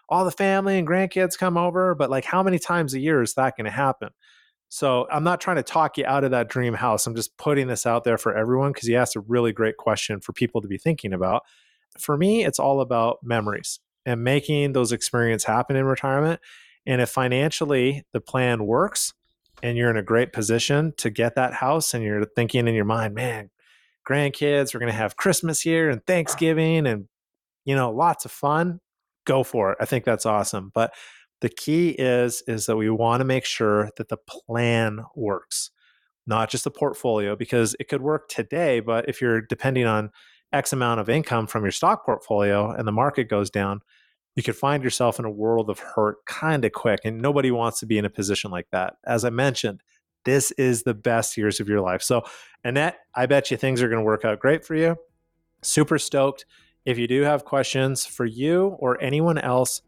[0.09, 1.95] all the family and grandkids come over.
[1.95, 4.09] But like, how many times a year is that going to happen?
[4.69, 7.07] So I'm not trying to talk you out of that dream house.
[7.07, 10.19] I'm just putting this out there for everyone because you asked a really great question
[10.19, 11.43] for people to be thinking about.
[11.97, 16.41] For me, it's all about memories and making those experiences happen in retirement.
[16.85, 19.13] And if financially the plan works
[19.63, 22.85] and you're in a great position to get that house and you're thinking in your
[22.85, 23.49] mind, man,
[24.07, 27.07] grandkids, we're going to have Christmas here and Thanksgiving and,
[27.63, 28.79] you know, lots of fun,
[29.25, 29.77] go for it.
[29.81, 30.71] I think that's awesome.
[30.73, 30.93] But
[31.41, 35.71] the key is is that we want to make sure that the plan works,
[36.25, 40.11] not just the portfolio, because it could work today, but if you're depending on
[40.53, 43.81] X amount of income from your stock portfolio and the market goes down,
[44.35, 47.01] you could find yourself in a world of hurt kind of quick.
[47.03, 48.95] And nobody wants to be in a position like that.
[49.05, 49.81] As I mentioned,
[50.25, 52.01] this is the best years of your life.
[52.01, 52.23] So,
[52.63, 54.97] Annette, I bet you things are going to work out great for you.
[55.61, 56.45] Super stoked.
[56.85, 59.81] If you do have questions for you or anyone else,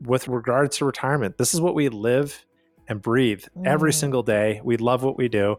[0.00, 2.44] with regards to retirement, this is what we live
[2.88, 3.66] and breathe mm.
[3.66, 4.60] every single day.
[4.62, 5.56] We love what we do.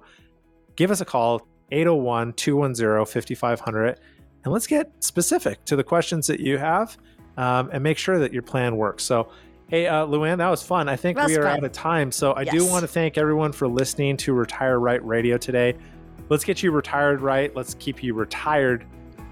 [0.76, 4.00] Give us a call, 801 210 5500,
[4.44, 6.98] and let's get specific to the questions that you have
[7.38, 9.04] um, and make sure that your plan works.
[9.04, 9.30] So,
[9.68, 10.88] hey, uh, Luann, that was fun.
[10.88, 11.58] I think we are fun.
[11.58, 12.12] out of time.
[12.12, 12.54] So, I yes.
[12.54, 15.76] do want to thank everyone for listening to Retire Right Radio today.
[16.30, 17.56] let's get you retired right.
[17.56, 18.86] Let's keep you retired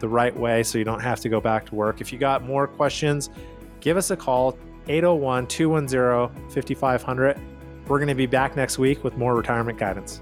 [0.04, 2.02] the right way so you don't have to go back to work.
[2.02, 3.30] If you got more questions,
[3.80, 4.58] give us a call
[4.90, 7.40] 801 210 5500.
[7.88, 10.22] We're going to be back next week with more retirement guidance.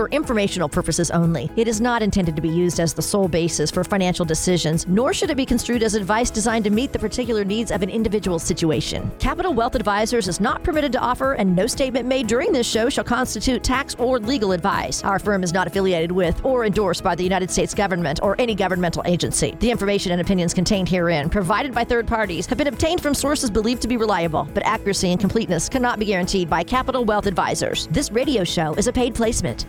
[0.00, 1.50] for informational purposes only.
[1.56, 5.12] It is not intended to be used as the sole basis for financial decisions, nor
[5.12, 8.38] should it be construed as advice designed to meet the particular needs of an individual
[8.38, 9.12] situation.
[9.18, 12.88] Capital Wealth Advisors is not permitted to offer, and no statement made during this show
[12.88, 15.04] shall constitute tax or legal advice.
[15.04, 18.54] Our firm is not affiliated with or endorsed by the United States government or any
[18.54, 19.54] governmental agency.
[19.60, 23.50] The information and opinions contained herein, provided by third parties, have been obtained from sources
[23.50, 27.86] believed to be reliable, but accuracy and completeness cannot be guaranteed by Capital Wealth Advisors.
[27.88, 29.66] This radio show is a paid placement.